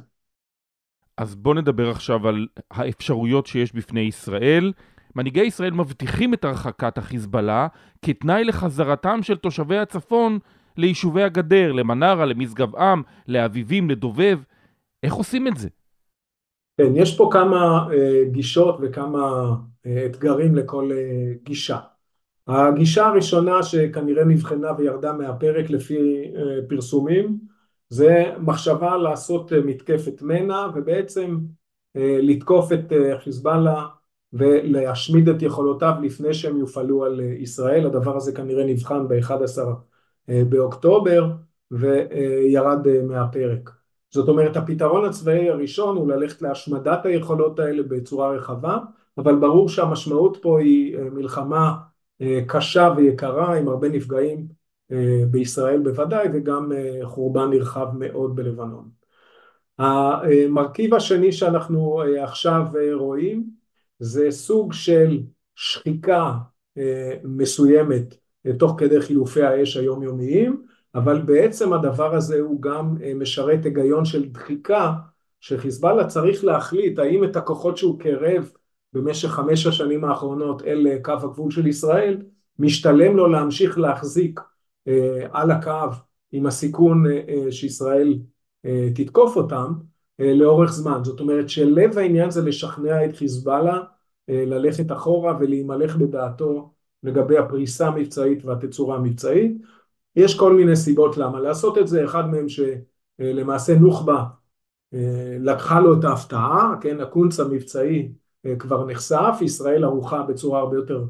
אז 1.18 1.34
בואו 1.34 1.54
נדבר 1.54 1.90
עכשיו 1.90 2.28
על 2.28 2.46
האפשרויות 2.70 3.46
שיש 3.46 3.72
בפני 3.72 4.00
ישראל. 4.00 4.72
מנהיגי 5.16 5.44
ישראל 5.44 5.70
מבטיחים 5.70 6.34
את 6.34 6.44
הרחקת 6.44 6.98
החיזבאללה 6.98 7.66
כתנאי 8.02 8.44
לחזרתם 8.44 9.22
של 9.22 9.36
תושבי 9.36 9.78
הצפון 9.78 10.38
ליישובי 10.76 11.22
הגדר, 11.22 11.72
למנרה, 11.72 12.26
למשגב 12.26 12.76
עם, 12.76 13.02
לאביבים, 13.28 13.90
לדובב. 13.90 14.38
איך 15.02 15.14
עושים 15.14 15.48
את 15.48 15.56
זה? 15.56 15.68
כן, 16.80 16.92
יש 16.94 17.16
פה 17.16 17.28
כמה 17.32 17.86
uh, 17.88 17.92
גישות 18.32 18.78
וכמה 18.82 19.54
uh, 19.86 19.88
אתגרים 20.06 20.56
לכל 20.56 20.90
uh, 20.90 21.44
גישה. 21.44 21.78
הגישה 22.48 23.06
הראשונה 23.06 23.62
שכנראה 23.62 24.24
נבחנה 24.24 24.68
וירדה 24.78 25.12
מהפרק 25.12 25.70
לפי 25.70 25.98
פרסומים 26.68 27.38
זה 27.88 28.32
מחשבה 28.38 28.96
לעשות 28.96 29.52
uh, 29.52 29.54
מתקפת 29.64 30.22
מנע 30.22 30.66
ובעצם 30.74 31.38
uh, 31.96 32.00
לתקוף 32.00 32.72
את 32.72 32.92
uh, 32.92 33.18
חיזבאללה 33.18 33.86
ולהשמיד 34.32 35.28
את 35.28 35.42
יכולותיו 35.42 35.94
לפני 36.02 36.34
שהם 36.34 36.56
יופעלו 36.56 37.04
על 37.04 37.20
ישראל, 37.20 37.86
הדבר 37.86 38.16
הזה 38.16 38.32
כנראה 38.32 38.64
נבחן 38.64 39.08
ב-11 39.08 39.58
uh, 39.58 40.32
באוקטובר 40.48 41.30
וירד 41.70 42.86
מהפרק. 43.02 43.70
זאת 44.10 44.28
אומרת 44.28 44.56
הפתרון 44.56 45.04
הצבאי 45.04 45.50
הראשון 45.50 45.96
הוא 45.96 46.08
ללכת 46.08 46.42
להשמדת 46.42 47.06
היכולות 47.06 47.58
האלה 47.58 47.82
בצורה 47.82 48.30
רחבה 48.30 48.78
אבל 49.18 49.36
ברור 49.36 49.68
שהמשמעות 49.68 50.38
פה 50.42 50.60
היא 50.60 50.98
אה, 50.98 51.10
מלחמה 51.10 51.76
אה, 52.20 52.40
קשה 52.46 52.92
ויקרה 52.96 53.56
עם 53.56 53.68
הרבה 53.68 53.88
נפגעים 53.88 54.38
אה, 54.38 54.44
בישראל 55.30 55.78
בוודאי 55.78 56.28
וגם 56.32 56.72
חורבן 57.02 57.50
נרחב 57.50 57.86
מאוד 57.98 58.36
בלבנון. 58.36 58.88
המרכיב 59.78 60.94
השני 60.94 61.32
שאנחנו 61.32 62.02
עכשיו 62.22 62.66
רואים 62.92 63.46
זה 63.98 64.30
סוג 64.30 64.72
של 64.72 65.20
שחיקה 65.54 66.32
מסוימת 67.24 68.14
תוך 68.58 68.74
כדי 68.78 69.00
חילופי 69.00 69.42
האש 69.42 69.76
היומיומיים 69.76 70.62
אבל 70.94 71.22
בעצם 71.22 71.72
הדבר 71.72 72.14
הזה 72.14 72.40
הוא 72.40 72.62
גם 72.62 72.96
אה, 73.02 73.14
משרת 73.14 73.64
היגיון 73.64 74.04
של 74.04 74.28
דחיקה 74.28 74.92
שחיזבאללה 75.40 76.06
צריך 76.06 76.44
להחליט 76.44 76.98
האם 76.98 77.24
את 77.24 77.36
הכוחות 77.36 77.76
שהוא 77.76 78.00
קרב 78.00 78.52
במשך 78.92 79.28
חמש 79.28 79.66
השנים 79.66 80.04
האחרונות 80.04 80.62
אל 80.62 80.86
אה, 80.86 80.96
קו 81.02 81.12
הגבול 81.12 81.50
של 81.50 81.66
ישראל 81.66 82.22
משתלם 82.58 83.16
לו 83.16 83.28
להמשיך 83.28 83.78
להחזיק 83.78 84.40
אה, 84.40 84.44
על 85.32 85.50
הקו 85.50 85.88
עם 86.32 86.46
הסיכון 86.46 87.04
שישראל 87.50 88.18
תתקוף 88.94 89.36
אותם 89.36 89.72
לאורך 90.18 90.72
זמן. 90.72 91.00
זאת 91.04 91.20
אומרת 91.20 91.48
שלב 91.48 91.98
העניין 91.98 92.30
זה 92.30 92.42
לשכנע 92.42 93.04
את 93.04 93.16
חיזבאללה 93.16 93.78
ללכת 94.28 94.92
אחורה 94.92 95.36
ולהימלך 95.40 95.96
בדעתו 95.96 96.72
לגבי 97.02 97.38
הפריסה 97.38 97.86
המבצעית 97.86 98.44
והתצורה 98.44 98.96
המבצעית. 98.96 99.52
יש 100.16 100.38
כל 100.38 100.54
מיני 100.56 100.76
סיבות 100.76 101.16
למה 101.16 101.40
לעשות 101.40 101.78
את 101.78 101.88
זה, 101.88 102.04
אחד 102.04 102.30
מהם 102.30 102.46
שלמעשה 102.48 103.78
נוח'בה 103.78 104.24
אה, 104.94 105.36
לקחה 105.40 105.80
לו 105.80 105.98
את 105.98 106.04
ההפתעה, 106.04 106.74
כן, 106.80 107.00
הקונץ 107.00 107.40
המבצעי 107.40 108.12
אה, 108.46 108.56
כבר 108.56 108.86
נחשף, 108.86 109.38
ישראל 109.40 109.84
ערוכה 109.84 110.22
בצורה 110.22 110.60
הרבה 110.60 110.76
יותר 110.76 111.04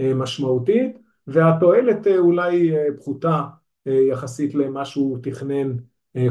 אה, 0.00 0.14
משמעותית, 0.14 0.98
והתועלת 1.26 2.06
אולי 2.18 2.72
פחותה 2.96 3.42
יחסית 3.86 4.54
למה 4.54 4.84
שהוא 4.84 5.18
תכנן 5.22 5.76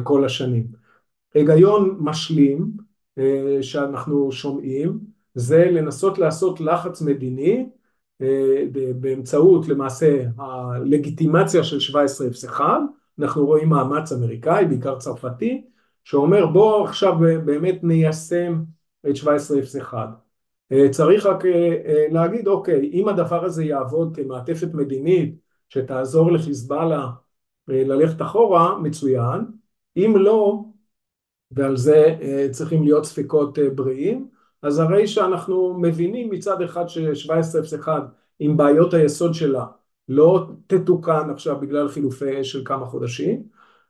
כל 0.04 0.26
השנים. 0.26 0.68
היגיון 1.34 1.98
משלים 2.00 2.72
שאנחנו 3.62 4.32
שומעים 4.32 5.00
זה 5.36 5.66
לנסות 5.72 6.18
לעשות 6.18 6.60
לחץ 6.62 7.02
מדיני 7.02 7.70
אה, 8.22 8.64
באמצעות 9.00 9.68
למעשה 9.68 10.26
הלגיטימציה 10.38 11.64
של 11.64 11.76
1701, 11.76 12.66
אנחנו 13.20 13.46
רואים 13.46 13.70
מאמץ 13.70 14.12
אמריקאי, 14.12 14.66
בעיקר 14.66 15.00
צרפתי, 15.00 15.64
שאומר 16.04 16.46
בוא 16.46 16.84
עכשיו 16.88 17.20
באמת 17.46 17.84
ניישם 17.84 18.64
את 19.02 19.16
1701. 19.28 20.23
אה, 20.74 20.90
צריך 20.92 21.26
רק 21.26 21.46
אה, 21.46 22.06
להגיד 22.12 22.48
אוקיי, 22.48 22.90
אם 22.94 23.08
הדבר 23.08 23.46
הזה 23.46 23.64
יעבוד 23.64 24.16
כמעטפת 24.16 24.74
מדינית 24.74 25.36
שתעזור 25.70 26.32
לחיזבאללה 26.32 27.10
ללכת 27.68 28.22
אחורה, 28.22 28.80
מצוין, 28.80 29.42
אם 29.98 30.14
לא, 30.18 30.64
ועל 31.52 31.78
זה 31.78 32.18
צריכים 32.52 32.84
להיות 32.84 33.06
ספקות 33.06 33.60
בריאים, 33.76 34.30
אז 34.62 34.80
הרי 34.80 35.08
שאנחנו 35.08 35.74
מבינים 35.80 36.30
מצד 36.30 36.62
אחד 36.62 36.88
ש-1701 36.88 37.88
עם 38.40 38.58
בעיות 38.58 38.94
היסוד 38.94 39.34
שלה 39.34 39.66
לא 40.10 40.48
תתוקן 40.68 41.30
עכשיו 41.30 41.60
בגלל 41.60 41.90
חילופי 41.90 42.42
אש 42.42 42.52
של 42.52 42.62
כמה 42.66 42.86
חודשים, 42.86 43.44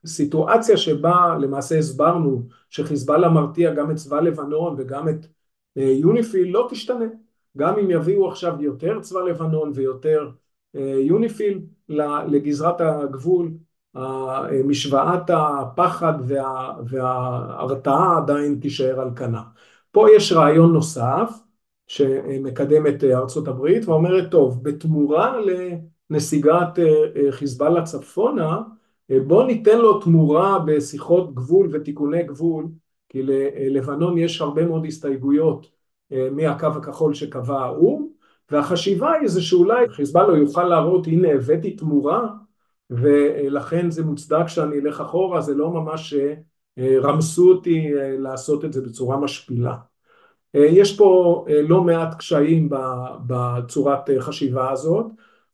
סיטואציה 0.06 0.78
שבה 0.78 1.38
למעשה 1.42 1.78
הסברנו 1.78 2.48
שחיזבאללה 2.70 3.30
מרתיע 3.30 3.74
גם 3.74 3.92
את 3.92 3.96
צבא 3.96 4.22
לבנון 4.22 4.76
וגם 4.78 5.10
את 5.10 5.26
אה, 5.26 5.30
יוניפיל 5.76 6.52
לא 6.52 6.68
תשתנה, 6.72 7.06
גם 7.58 7.80
אם 7.80 7.92
יביאו 7.92 8.28
עכשיו 8.28 8.62
יותר 8.62 9.00
צבא 9.00 9.20
לבנון 9.22 9.72
ויותר 9.76 10.30
אה, 10.76 10.96
יוניפיל 11.00 11.62
לגזרת 12.28 12.82
הגבול, 12.82 13.52
משוואת 14.66 15.30
הפחד 15.30 16.14
וה, 16.28 16.74
וההרתעה 16.88 18.18
עדיין 18.18 18.60
תישאר 18.62 19.00
על 19.02 19.10
כנה. 19.16 19.42
פה 19.92 20.08
יש 20.16 20.32
רעיון 20.32 20.74
נוסף 20.74 21.40
שמקדמת 21.88 23.04
ארצות 23.04 23.48
הברית 23.48 23.86
ואומרת 23.86 24.32
טוב 24.32 24.64
בתמורה 24.64 25.36
לנסיגת 26.10 26.80
חיזבאללה 27.32 27.84
צפונה 27.84 28.62
בוא 29.28 29.44
ניתן 29.44 29.78
לו 29.78 30.00
תמורה 30.00 30.60
בשיחות 30.60 31.36
גבול 31.36 31.70
ותיקוני 31.72 32.24
גבול 32.24 32.68
כי 33.14 33.24
ללבנון 33.24 34.18
יש 34.18 34.42
הרבה 34.42 34.66
מאוד 34.66 34.86
הסתייגויות 34.86 35.68
מהקו 36.12 36.68
הכחול 36.68 37.14
שקבע 37.14 37.60
האו"ם 37.60 38.08
והחשיבה 38.52 39.12
היא 39.12 39.28
זה 39.28 39.42
שאולי 39.42 39.90
חיזבאללה 39.90 40.38
יוכל 40.38 40.64
להראות 40.64 41.08
הנה 41.08 41.32
הבאתי 41.32 41.72
תמורה 41.76 42.28
ולכן 42.90 43.92
זה 43.92 44.06
מוצדק 44.06 44.48
שאני 44.48 44.80
אלך 44.80 45.02
אחורה 45.02 45.42
זה 45.42 45.54
לא 45.54 45.72
ממש 45.72 46.14
רמסו 46.80 47.52
אותי 47.52 47.88
לעשות 48.20 48.66
את 48.66 48.74
זה 48.74 48.82
בצורה 48.82 49.18
משפילה. 49.18 49.76
יש 50.54 50.98
פה 50.98 51.46
לא 51.64 51.84
מעט 51.84 52.18
קשיים 52.18 52.70
בצורת 53.28 54.10
חשיבה 54.20 54.72
הזאת. 54.72 55.06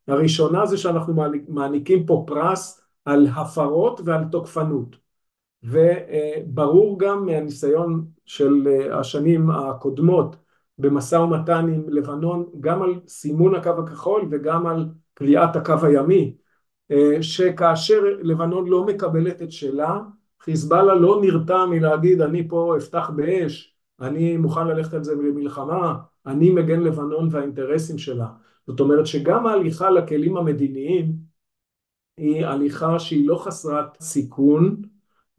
הראשונה 0.08 0.66
זה 0.66 0.78
שאנחנו 0.78 1.14
מעניקים 1.48 2.06
פה 2.06 2.24
פרס 2.28 2.82
על 3.06 3.28
הפרות 3.36 4.02
ועל 4.06 4.24
תוקפנות 4.32 5.09
וברור 5.64 7.00
גם 7.00 7.26
מהניסיון 7.26 8.06
של 8.26 8.68
השנים 8.92 9.50
הקודמות 9.50 10.36
במשא 10.78 11.16
ומתן 11.16 11.66
עם 11.74 11.90
לבנון 11.90 12.50
גם 12.60 12.82
על 12.82 13.00
סימון 13.08 13.56
הקו 13.56 13.70
הכחול 13.70 14.28
וגם 14.32 14.68
על 14.68 14.86
קביעת 15.14 15.56
הקו 15.56 15.76
הימי 15.84 16.36
שכאשר 17.22 18.02
לבנון 18.22 18.68
לא 18.68 18.86
מקבלת 18.86 19.42
את 19.42 19.52
שלה 19.52 20.00
חיזבאללה 20.42 20.96
לא 20.96 21.22
נרתע 21.24 21.66
מלהגיד 21.66 22.22
אני 22.22 22.48
פה 22.48 22.76
אפתח 22.78 23.10
באש 23.16 23.76
אני 24.02 24.38
מוכן 24.38 24.68
ללכת 24.68 24.94
על 24.94 25.04
זה 25.04 25.16
במלחמה 25.16 25.96
אני 26.26 26.50
מגן 26.50 26.80
לבנון 26.80 27.30
והאינטרסים 27.32 27.98
שלה. 27.98 28.28
זאת 28.68 28.80
אומרת 28.80 29.06
שגם 29.06 29.48
ההליכה 29.48 29.90
לכלים 29.90 30.38
המדיניים 30.38 31.14
היא 32.18 32.46
הליכה 32.46 33.00
שהיא 33.00 33.28
לא 33.28 33.36
חסרת 33.36 34.02
סיכון 34.02 34.82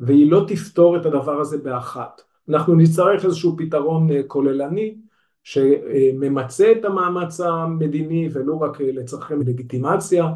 והיא 0.00 0.30
לא 0.30 0.44
תפתור 0.48 0.96
את 0.96 1.06
הדבר 1.06 1.40
הזה 1.40 1.58
באחת. 1.58 2.22
אנחנו 2.48 2.74
נצטרך 2.74 3.24
איזשהו 3.24 3.56
פתרון 3.56 4.08
כוללני 4.26 4.94
שממצה 5.42 6.72
את 6.72 6.84
המאמץ 6.84 7.40
המדיני 7.40 8.28
ולא 8.32 8.54
רק 8.54 8.80
לצרכי 8.80 9.34
לגיטימציה 9.34 10.28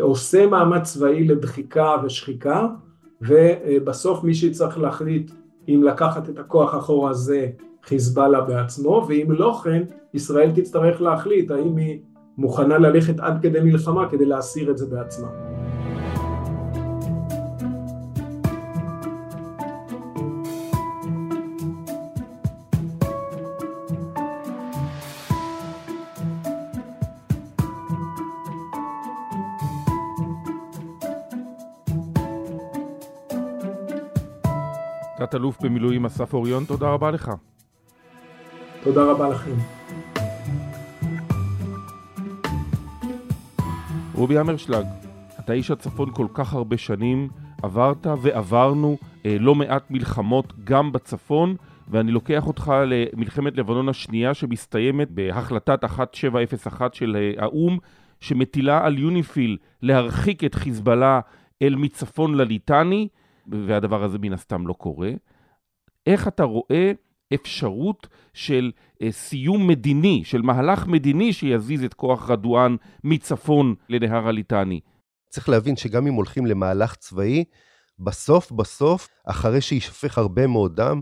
עושה 0.00 0.46
מאמץ 0.46 0.92
צבאי 0.92 1.24
לדחיקה 1.24 1.96
ושחיקה 2.04 2.66
ובסוף 3.22 4.24
מי 4.24 4.34
שצריך 4.34 4.78
להחליט 4.78 5.30
אם 5.68 5.82
לקחת 5.82 6.28
את 6.28 6.38
הכוח 6.38 6.74
אחורה 6.74 7.12
זה 7.12 7.48
חיזבאללה 7.82 8.40
בעצמו 8.40 9.06
ואם 9.08 9.26
לא 9.32 9.60
כן 9.64 9.82
ישראל 10.14 10.50
תצטרך 10.54 11.00
להחליט 11.00 11.50
האם 11.50 11.76
היא 11.76 12.00
מוכנה 12.38 12.78
ללכת 12.78 13.20
עד 13.20 13.42
כדי 13.42 13.60
מלחמה 13.60 14.10
כדי 14.10 14.24
להסיר 14.24 14.70
את 14.70 14.78
זה 14.78 14.86
בעצמה 14.86 15.47
תת-אלוף 35.28 35.60
במילואים 35.62 36.06
אסף 36.06 36.34
אוריון, 36.34 36.64
תודה 36.64 36.90
רבה 36.90 37.10
לך. 37.10 37.32
תודה 38.82 39.04
רבה 39.04 39.28
לכם. 39.28 39.54
רובי 44.14 44.38
המרשלג, 44.38 44.84
אתה 45.38 45.52
איש 45.52 45.70
הצפון 45.70 46.10
כל 46.14 46.26
כך 46.34 46.54
הרבה 46.54 46.76
שנים, 46.76 47.28
עברת 47.62 48.06
ועברנו 48.22 48.96
אה, 49.26 49.36
לא 49.40 49.54
מעט 49.54 49.90
מלחמות 49.90 50.52
גם 50.64 50.92
בצפון, 50.92 51.56
ואני 51.88 52.12
לוקח 52.12 52.46
אותך 52.46 52.72
למלחמת 52.86 53.56
לבנון 53.56 53.88
השנייה 53.88 54.34
שמסתיימת 54.34 55.10
בהחלטת 55.10 55.84
1701 55.84 56.94
של 56.94 57.16
אה, 57.20 57.44
האו"ם, 57.44 57.78
שמטילה 58.20 58.86
על 58.86 58.98
יוניפיל 58.98 59.56
להרחיק 59.82 60.44
את 60.44 60.54
חיזבאללה 60.54 61.20
אל 61.62 61.74
מצפון 61.74 62.34
לליטני, 62.34 63.08
והדבר 63.66 64.04
הזה 64.04 64.18
מן 64.18 64.32
הסתם 64.32 64.66
לא 64.66 64.72
קורה. 64.72 65.10
איך 66.06 66.28
אתה 66.28 66.42
רואה 66.42 66.92
אפשרות 67.34 68.06
של 68.34 68.72
אה, 69.02 69.12
סיום 69.12 69.66
מדיני, 69.66 70.22
של 70.24 70.42
מהלך 70.42 70.86
מדיני 70.86 71.32
שיזיז 71.32 71.84
את 71.84 71.94
כוח 71.94 72.30
רדואן 72.30 72.76
מצפון 73.04 73.74
לנהר 73.88 74.28
הליטני? 74.28 74.80
צריך 75.28 75.48
להבין 75.48 75.76
שגם 75.76 76.06
אם 76.06 76.14
הולכים 76.14 76.46
למהלך 76.46 76.94
צבאי, 76.94 77.44
בסוף 77.98 78.52
בסוף, 78.52 79.08
אחרי 79.24 79.60
שישפך 79.60 80.18
הרבה 80.18 80.46
מאוד 80.46 80.76
דם, 80.76 81.00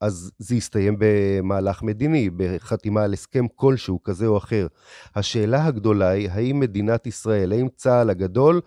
אז 0.00 0.32
זה 0.38 0.56
יסתיים 0.56 0.96
במהלך 0.98 1.82
מדיני, 1.82 2.30
בחתימה 2.36 3.02
על 3.02 3.12
הסכם 3.12 3.46
כלשהו, 3.54 4.02
כזה 4.02 4.26
או 4.26 4.36
אחר. 4.36 4.66
השאלה 5.16 5.66
הגדולה 5.66 6.08
היא, 6.08 6.30
האם 6.30 6.60
מדינת 6.60 7.06
ישראל, 7.06 7.52
האם 7.52 7.68
צה"ל 7.76 8.10
הגדול, 8.10 8.60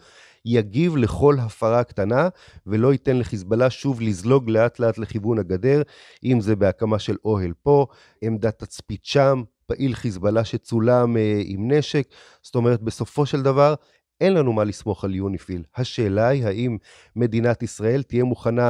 יגיב 0.46 0.98
לכל 0.98 1.38
הפרה 1.40 1.84
קטנה 1.84 2.30
ולא 2.68 2.92
ייתן 2.92 3.18
לחיזבאללה 3.18 3.70
שוב 3.70 4.02
לזלוג 4.02 4.50
לאט 4.50 4.80
לאט 4.80 4.98
לכיוון 4.98 5.40
הגדר, 5.40 5.82
אם 6.24 6.42
זה 6.42 6.56
בהקמה 6.56 7.00
של 7.00 7.16
אוהל 7.26 7.54
פה, 7.64 7.86
עמדת 8.22 8.60
תצפית 8.60 9.06
שם, 9.06 9.44
פעיל 9.66 9.96
חיזבאללה 9.96 10.44
שצולם 10.44 11.18
אה, 11.18 11.42
עם 11.46 11.72
נשק. 11.72 12.08
זאת 12.42 12.56
אומרת, 12.56 12.82
בסופו 12.82 13.26
של 13.26 13.42
דבר, 13.42 13.74
אין 14.22 14.34
לנו 14.34 14.54
מה 14.54 14.64
לסמוך 14.64 15.04
על 15.04 15.16
יוניפיל. 15.16 15.64
השאלה 15.78 16.28
היא 16.28 16.46
האם 16.46 16.78
מדינת 17.16 17.64
ישראל 17.64 18.04
תהיה 18.04 18.24
מוכנה 18.24 18.70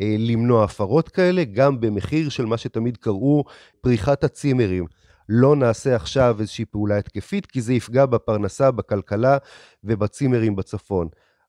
אה, 0.00 0.16
למנוע 0.18 0.64
הפרות 0.64 1.08
כאלה, 1.08 1.44
גם 1.44 1.80
במחיר 1.80 2.28
של 2.28 2.44
מה 2.44 2.56
שתמיד 2.56 2.96
קראו 2.96 3.44
פריחת 3.80 4.24
הצימרים. 4.24 4.86
לא 5.28 5.56
נעשה 5.56 5.96
עכשיו 5.96 6.36
איזושהי 6.40 6.64
פעולה 6.64 6.98
התקפית, 6.98 7.46
כי 7.46 7.60
זה 7.60 7.74
יפגע 7.74 8.06
בפרנסה, 8.06 8.70
בכלכלה 8.70 9.38
ובצימרים 9.84 10.56
בצפון. 10.56 11.08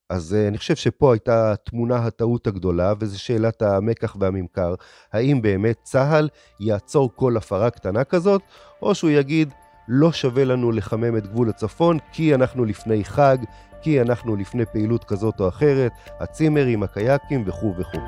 אז 0.10 0.36
uh, 0.36 0.48
אני 0.48 0.58
חושב 0.58 0.76
שפה 0.76 1.14
הייתה 1.14 1.56
תמונה 1.66 1.96
הטעות 1.96 2.48
הגדולה, 2.48 2.94
וזו 3.00 3.20
שאלת 3.20 3.62
המקח 3.62 4.16
והממכר. 4.20 4.76
האם 5.14 5.42
באמת 5.42 5.78
צה"ל 5.84 6.30
יעצור 6.60 7.12
כל 7.16 7.38
הפרה 7.38 7.70
קטנה 7.70 8.04
כזאת, 8.04 8.42
או 8.82 8.96
שהוא 8.96 9.10
יגיד, 9.10 9.54
לא 9.88 10.12
שווה 10.12 10.46
לנו 10.46 10.72
לחמם 10.72 11.18
את 11.18 11.28
גבול 11.28 11.50
הצפון, 11.50 11.98
כי 12.12 12.36
אנחנו 12.36 12.66
לפני 12.66 13.04
חג, 13.04 13.38
כי 13.82 14.02
אנחנו 14.02 14.36
לפני 14.36 14.66
פעילות 14.66 15.04
כזאת 15.04 15.40
או 15.40 15.48
אחרת, 15.48 15.92
הצימרים, 16.20 16.84
הקייקים 16.84 17.44
וכו' 17.48 17.74
וכו'. 17.78 18.00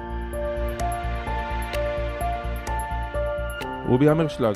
רובי 3.88 4.09
המרשלג, 4.09 4.55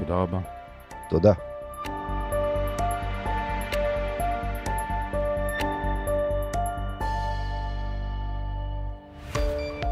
תודה 0.00 0.14
רבה. 0.14 0.38
תודה. 1.08 1.32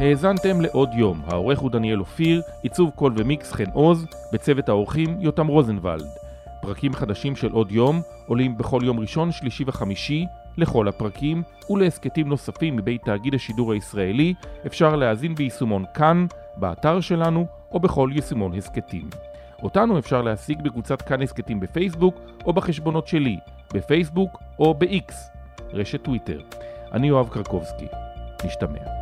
האזנתם 0.00 0.60
לעוד 0.60 0.88
יום, 0.94 1.20
העורך 1.26 1.58
הוא 1.58 1.70
דניאל 1.70 2.00
אופיר, 2.00 2.42
עיצוב 2.62 2.90
קול 2.90 3.12
ומיקס 3.16 3.52
חן 3.52 3.70
עוז, 3.72 4.06
בצוות 4.32 4.68
האורחים 4.68 5.16
יותם 5.20 5.46
רוזנבלד. 5.46 6.06
פרקים 6.62 6.94
חדשים 6.94 7.36
של 7.36 7.52
עוד 7.52 7.72
יום 7.72 8.00
עולים 8.26 8.58
בכל 8.58 8.80
יום 8.84 9.00
ראשון, 9.00 9.32
שלישי 9.32 9.64
וחמישי, 9.66 10.26
לכל 10.56 10.88
הפרקים 10.88 11.42
ולהסכתים 11.70 12.28
נוספים 12.28 12.76
מבית 12.76 13.02
תאגיד 13.04 13.34
השידור 13.34 13.72
הישראלי 13.72 14.34
אפשר 14.66 14.96
להאזין 14.96 15.34
ביישומון 15.34 15.84
כאן, 15.94 16.26
באתר 16.56 17.00
שלנו 17.00 17.46
או 17.72 17.80
בכל 17.80 18.10
יישומון 18.12 18.54
הסכתים. 18.54 19.27
אותנו 19.62 19.98
אפשר 19.98 20.22
להשיג 20.22 20.62
בקבוצת 20.62 21.02
כאן 21.02 21.22
הסכתים 21.22 21.60
בפייסבוק 21.60 22.20
או 22.44 22.52
בחשבונות 22.52 23.06
שלי, 23.06 23.38
בפייסבוק 23.74 24.42
או 24.58 24.74
ב-X, 24.74 25.12
רשת 25.72 26.02
טוויטר. 26.02 26.40
אני 26.92 27.08
יואב 27.08 27.28
קרקובסקי. 27.28 27.86
נשתמע. 28.44 28.97